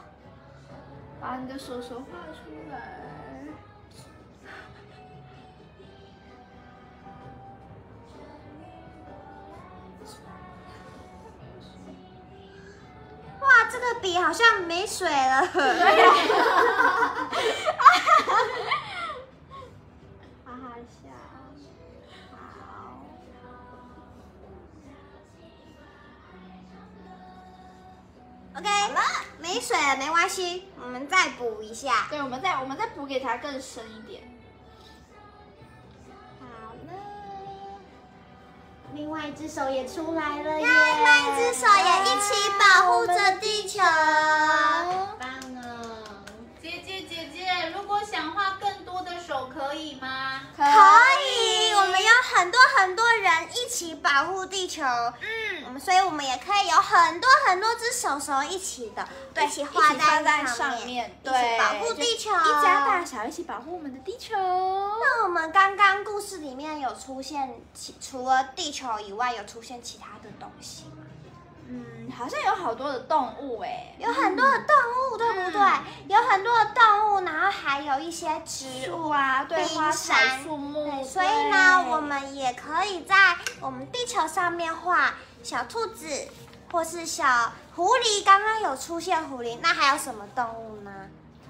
[1.22, 3.01] 把你的手手画出来。
[13.52, 15.42] 哇，这个笔好像没水了。
[15.52, 15.60] 哈
[20.46, 21.10] 哈笑。
[22.32, 22.38] 好。
[28.56, 28.70] OK，
[29.40, 32.08] 没水了没关系，我们再补一下。
[32.10, 34.24] 对，我们再我们再补给它更深一点。
[38.94, 40.68] 另外一只手也出来了耶！
[40.68, 43.80] 另外一只手也一起保护着地球。
[48.06, 50.42] 想画更多的手，可以吗？
[50.56, 54.84] 可以，我们有很多很多人一起保护地球。
[54.84, 64.36] 嗯，我们所以我们也可以有很多很多只手手一起的，对，一起画在上上面，一对，起保护地球，一家大小一起保护我们的地球。
[64.36, 71.06] 那我们刚刚故事里面有出现其除了地球以外，有出现其他的东西吗？
[71.74, 74.76] 嗯，好像有好多的动物哎，有很多的动
[75.14, 75.62] 物，对不对？
[76.10, 79.10] 有很多的动物，然后还有一些植物。
[79.10, 85.14] 啊，对，冰花草山树木对，，所以呢，我们也可以在我们地球上面画
[85.44, 86.28] 小兔子，
[86.72, 88.24] 或是小狐狸。
[88.24, 90.92] 刚刚有出现狐狸，那还有什么动物呢？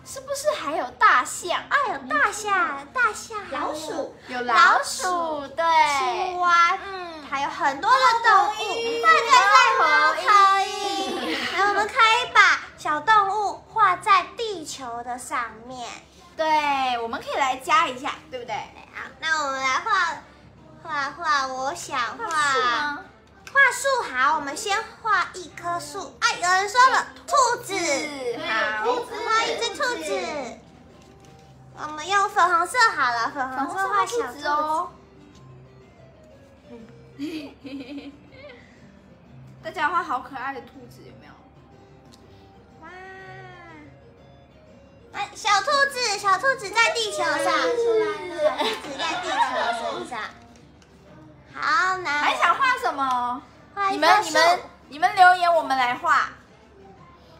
[0.04, 5.64] 是不是还有大象、啊，有大象，大象，老鼠，有老鼠，对，
[6.00, 7.98] 青蛙，嗯，还有很多的
[8.28, 10.22] 动物，对对对，猫头
[10.66, 11.38] 鹰。
[11.68, 12.51] 我们可以把
[12.82, 15.88] 小动物画在地球的上面。
[16.36, 18.56] 对，我们可以来加一下，对不对？
[18.56, 20.18] 好，那我们来画
[20.82, 23.04] 画画，我想树画吗？
[23.54, 23.88] 画树。
[24.12, 26.00] 好，我们先画一棵树。
[26.20, 27.76] 啊，有人说了，兔子，
[28.50, 30.12] 好，我们画一只兔子。
[31.78, 34.90] 我们用粉红色好了，粉粉红色画小画兔子哦。
[39.64, 41.04] 大家画好可爱的兔子，
[45.14, 48.40] 哎，小兔子，小兔子在地球上，小兔子
[48.98, 49.34] 在地球
[49.80, 50.20] 身上。
[51.54, 53.42] 好，难还想画什么？
[53.76, 54.60] 画一你们、你们、
[54.90, 56.30] 你们留言，我们来画。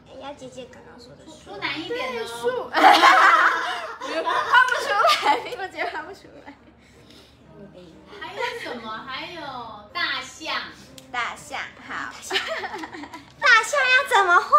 [0.10, 1.58] 哎呀，姐姐刚刚说的树。
[1.58, 2.28] 难一点的哦。
[2.28, 2.82] 树， 画
[4.68, 4.90] 不出
[5.26, 6.54] 来，苹果姐画不出来。
[8.20, 9.06] 还有什么？
[9.08, 9.42] 还有
[9.94, 10.54] 大象。
[11.12, 12.12] 大象，好。
[13.40, 14.50] 大象 要怎么画？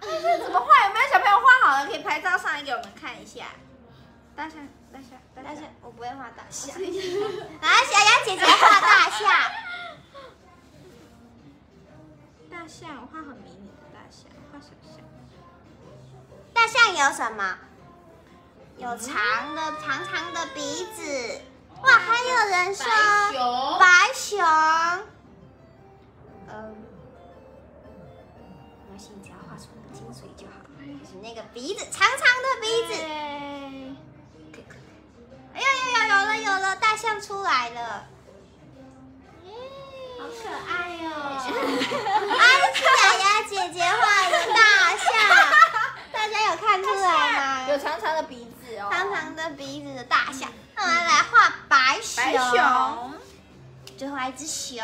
[0.00, 0.86] 这怎么画？
[0.86, 1.86] 有没有小朋友画好了？
[1.86, 3.46] 可以拍照上来给我们看一下。
[4.36, 4.58] 大象，
[4.92, 6.74] 大象，大象，，我不会画大象。
[6.78, 9.28] 来，小雅姐姐画大象。
[12.50, 15.00] 大象，我画很迷你的大象，画小象。
[16.52, 17.58] 大象有什么？
[18.76, 21.40] 有长的、长长的鼻子。
[21.82, 23.78] 哇，还有人说白熊。
[23.80, 24.38] 白熊。
[26.50, 26.74] 嗯，
[28.84, 30.52] 没关系，你只要画出那个精髓就好。
[30.80, 32.94] 就是那个鼻子，长长的鼻子。
[34.52, 34.64] 对，
[35.54, 38.06] 哎呀呀呀，有了有了，大象出来了。
[40.18, 41.06] 好可爱哦！
[41.14, 41.44] 啊，
[42.74, 44.58] 这是雅雅姐姐画的大
[44.96, 45.06] 象，
[46.10, 47.06] 大家有看出来
[47.38, 47.68] 吗？
[47.68, 50.50] 有长长的鼻子哦，长长的鼻子的大象。
[50.74, 53.14] 那我们来画白熊，白熊，
[53.96, 54.82] 最后画一只熊。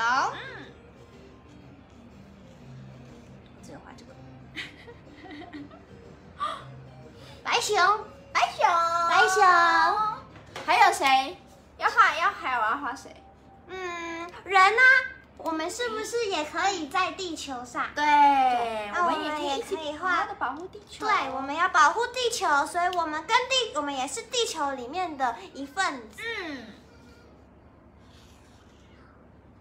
[7.45, 7.77] 白熊，
[8.33, 8.67] 白熊，
[9.09, 9.45] 白熊。
[10.67, 11.37] 还有谁？
[11.77, 13.15] 要画要还有要画谁？
[13.69, 14.83] 嗯，人呢、
[15.37, 17.87] 我们是不是也可以在地球上？
[17.95, 18.05] 对，
[18.93, 21.07] 那我们也可以画的保护地球。
[21.07, 26.23] 对，我们要保护地球，所以我们跟地，我们也是地球里面的一份子。
[26.23, 26.67] 嗯，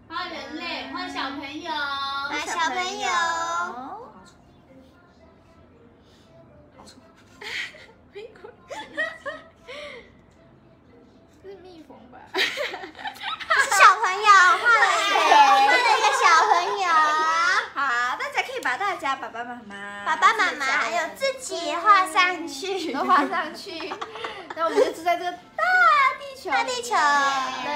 [0.08, 1.70] 画人类，画小朋友。
[2.30, 3.08] 来，小朋友，
[11.42, 12.18] 这是蜜蜂吧？
[12.34, 16.88] 是小朋友画了一个，画了一个小朋友，
[17.74, 23.92] 好，大家可以把大家爸爸妈妈、爸爸妈妈还有自己画上去，都画上去，
[24.56, 25.38] 那我们就住在这个大
[26.18, 26.50] 地球。
[26.50, 26.94] 大地球
[27.64, 27.70] 对，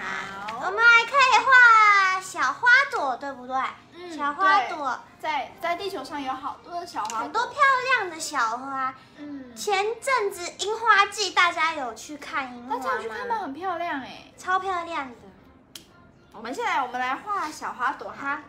[0.00, 3.56] 好，我们还可以画小花朵，对不对？
[3.94, 7.56] 嗯小花朵，在在地球上有好多的小花朵，很多漂
[7.96, 8.94] 亮的小花。
[9.16, 12.82] 嗯，前阵子樱花季，大家有去看樱花吗？
[12.82, 13.38] 大家有去看吗？
[13.38, 14.32] 很漂亮哎。
[14.36, 15.16] 超漂亮的。
[16.32, 18.42] 我们现在我们来画小花朵哈。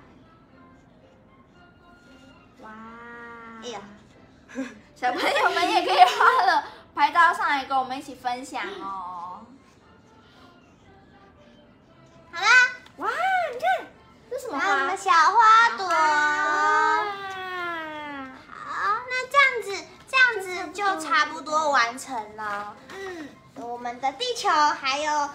[2.61, 2.69] 哇，
[3.63, 3.79] 哎呀，
[4.95, 9.08] 小朋友们也可以画了，拍照上来跟我们一起分享哦。
[12.39, 12.51] 好啦，
[12.97, 13.09] 哇，
[13.51, 13.87] 你看
[14.29, 14.97] 这是什么花我们？
[14.97, 15.85] 小花朵。
[15.85, 17.03] 哇，
[18.47, 22.73] 好，那这样子，这样子就差不多完成了。
[22.95, 25.29] 嗯，我们的地球，还有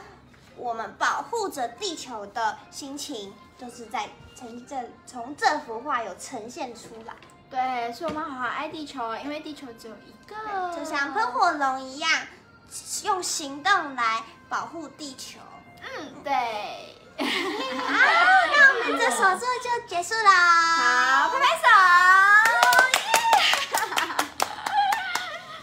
[0.56, 7.12] 我们保护着地球的心情，就是在呈这从这幅画有呈现出来，
[7.50, 12.10] 对，所以我们好好爱地球，因为地球只有一个，就像喷火龙一样，
[13.02, 15.38] 用行动来保护地球。
[15.84, 15.88] 嗯，
[16.24, 16.32] 对。
[17.16, 17.24] 好，
[18.52, 20.30] 那我们这手作就结束了。
[20.30, 21.64] 好，拍拍手。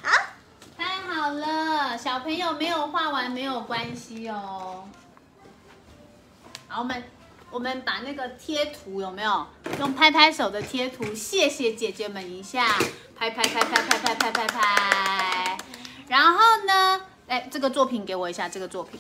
[0.04, 0.08] 好，
[0.78, 4.88] 太好了，小朋友没有画完没有关系哦。
[6.68, 7.04] 好，我们
[7.50, 9.48] 我们把那个贴图有没有
[9.80, 12.78] 用拍拍手的贴图，谢谢姐姐们一下，
[13.18, 15.58] 拍拍拍拍拍拍拍拍拍。
[16.08, 19.00] 然后呢，哎，这个作品给我一下，这个作品，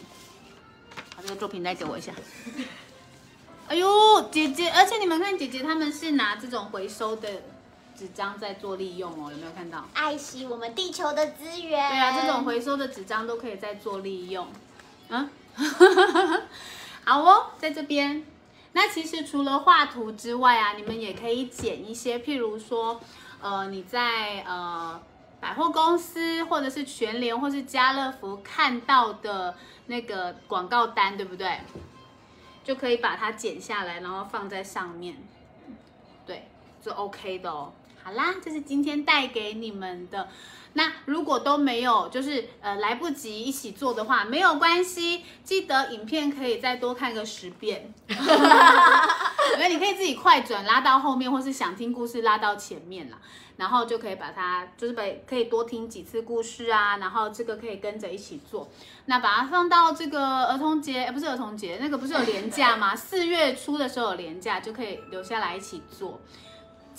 [1.21, 2.11] 把这个作品再给我一下。
[3.67, 7.43] 哎呦，姐姐，而且你们看，姐姐他们是拿这种回收的
[7.97, 9.87] 纸张在做利用哦，有没有看到？
[9.93, 11.89] 爱惜我们地球的资源。
[11.89, 14.47] 对啊，这种回收的纸张都可以再做利用。
[15.09, 15.29] 嗯，
[17.05, 18.25] 好哦，在这边。
[18.73, 22.99] 那其实除了画图之外啊，你们也可以剪一些，譬如说，
[23.41, 24.99] 呃，你在呃
[25.41, 31.59] 百货公司或者是全联或是家乐福看到的那个广告单，对不对？
[32.63, 35.17] 就可以把它剪下来，然后放在上面，
[36.25, 36.47] 对，
[36.79, 37.73] 就 OK 的哦。
[38.03, 40.29] 好啦，这是今天带给你们的。
[40.73, 53.17] 那如果都没有，就是呃来不及一起做的话，没有关系，记得影片可以再多看个十遍， 因为你可以自己快转拉到后面，或是想听故事拉到前面啦，
[53.57, 58.69] 然后就可以把它就是被可以多听几次故事啊，然后这个可以跟着一起做。
[59.07, 62.95] 那把它放到这个儿童节，哎不是儿童节，那个不是有年假吗？
[62.95, 66.21] 四月初的时候有年假，就可以留下来一起做。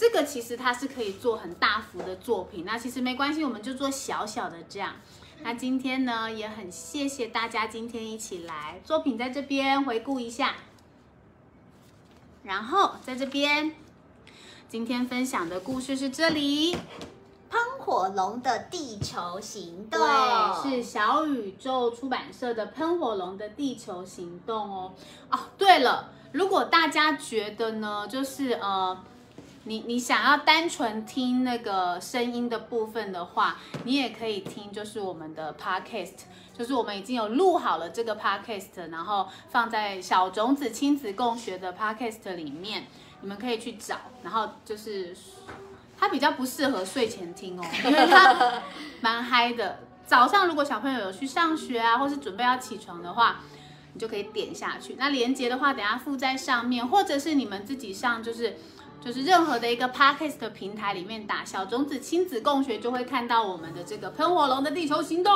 [0.02, 4.96] 这个其实它是可以做很大幅的作品，那其实没关系，我们就做小小的这样。
[5.44, 10.56] 那今天呢，也很谢谢大家今天一起来，作品在这边回顾一下，
[12.42, 13.76] 然后在这边，
[14.68, 16.72] 今天分享的故事是这里，
[17.48, 24.92] 喷火龙的地球行动，对，是小宇宙出版社的《喷火龙的地球行动》哦。
[25.30, 29.04] 哦，对了，如果大家觉得呢，就是呃。
[29.64, 36.14] 你你想要单纯听那个声音的部分的话，你也可以听，就是我们的 podcast，
[36.52, 42.86] 就是我们已经有录好了这个 podcast，然后放在小种子亲子共学的 podcast 里面，
[43.20, 43.96] 你们可以去找。
[44.24, 45.16] 然后就是
[45.96, 48.60] 它比较不适合睡前听哦，因为它
[49.00, 49.78] 蛮嗨的。
[50.04, 53.42] 早上如果小朋友有去上学啊，或是准备要起床的话，
[53.94, 54.96] 你就可以点下去。
[54.98, 58.56] 那连接的话，等下附在上面，或者是你们自己上，就是。
[59.04, 65.32] 就是任何的一个 podcast 的平台里面打小种子亲子共学，就会看到我们的这个喷火龙的地球行动。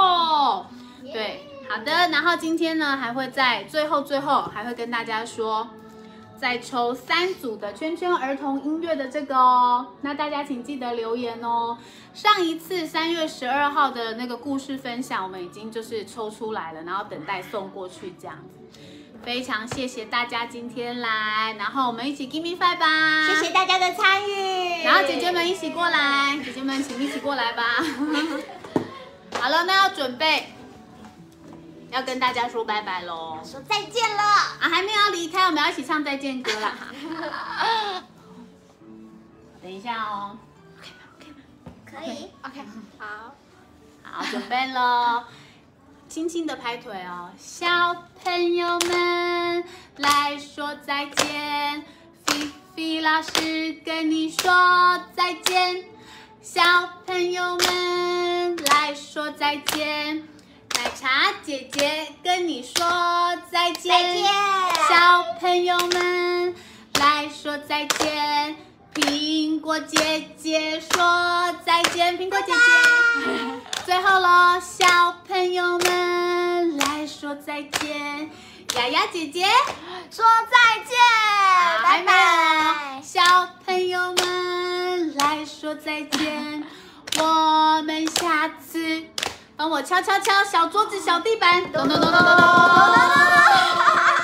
[1.12, 1.92] 对，好的。
[2.10, 5.68] 然后今天呢，还会在最后最后还会跟大家说，
[6.38, 9.86] 再抽三组的圈圈儿童音乐的这个哦。
[10.02, 11.78] 那大家请记得留言哦。
[12.14, 18.65] 上一次三月十二号的那个故事分享，我们已经就是抽出来了，然后等待送过去这样子。
[19.24, 23.26] 非常谢谢大家今天来，然后我们一起 give me five 吧。
[23.26, 24.84] 谢谢大家的参与。
[24.84, 27.64] 然后姐姐们一起过来，姐姐们请一起过来吧。
[29.40, 30.54] 好了，那要准备
[31.90, 34.68] 要跟大家说拜拜喽，说再见了啊！
[34.68, 36.72] 还没有要离开，我们要一起唱再见歌啦。
[39.60, 40.38] 等一下哦。
[40.78, 41.38] OK 吗？OK 吗？
[41.84, 42.30] 可以。
[42.42, 42.60] OK，
[42.98, 43.34] 好，
[44.04, 45.24] 好，准备喽。
[46.16, 47.66] 轻轻的拍腿哦，小
[48.24, 49.62] 朋友们
[49.98, 51.84] 来说再见，
[52.24, 54.50] 菲菲老师跟你说
[55.14, 55.84] 再见，
[56.40, 56.62] 小
[57.04, 60.26] 朋友们来说再见，
[60.74, 62.72] 奶茶姐姐跟你说
[63.52, 64.24] 再见，再见，
[64.88, 66.54] 小朋友们
[66.98, 68.56] 来说再见，
[68.94, 73.60] 苹果姐姐说再见，苹果姐姐。
[73.87, 78.28] 最后喽，小朋友们来说再见，
[78.74, 79.47] 丫丫姐姐
[80.11, 80.99] 说再见，
[81.84, 83.01] 拜拜。
[83.01, 83.22] 小
[83.64, 86.64] 朋友们来说再见，
[87.18, 89.05] 我们下次
[89.57, 92.26] 帮我敲敲敲小桌子、小地板，咚咚咚咚咚咚。
[92.26, 92.32] 涂
[93.53, 94.15] 一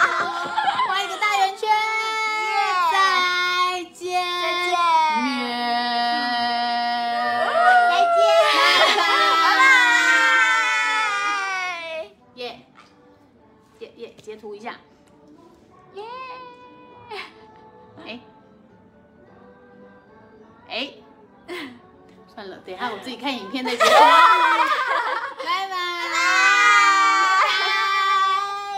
[22.73, 23.85] 等下我自己看影片再说。
[23.85, 25.77] 拜拜！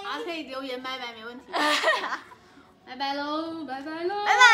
[0.04, 1.44] 好，可以留言拜拜，没问题。
[2.84, 4.46] 拜拜喽，拜拜喽，拜拜！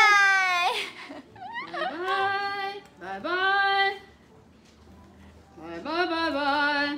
[1.71, 1.89] 拜拜！
[3.01, 3.29] 拜拜！
[5.57, 6.97] 拜拜拜拜！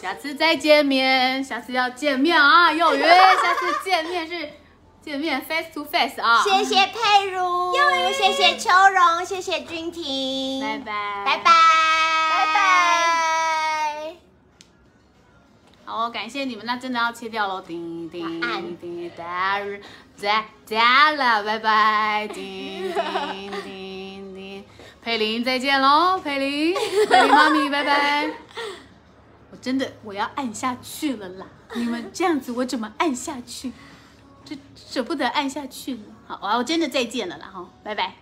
[0.00, 4.50] 下次再见面，下次要见面啊，有约，下次见面是
[5.02, 6.42] 见面 face to face 啊。
[6.44, 7.74] 谢谢佩如，
[8.12, 11.52] 谢谢秋荣，谢谢君婷，拜拜，拜拜，
[12.30, 14.16] 拜拜。
[15.84, 19.82] 好，感谢你们，那真的要切掉喽，叮叮晚安叮，大日
[20.16, 20.80] 再见
[21.16, 24.64] 了，拜拜，叮叮叮叮，
[25.02, 26.74] 佩林再见喽，佩林，
[27.08, 28.30] 佩林妈咪拜拜。
[29.50, 33.72] 我真的我要按下去了啦，你们这样子我怎么按下去？
[34.54, 36.00] 这舍不得按下去了。
[36.26, 38.21] 好，我要真的再见了啦哈，拜拜。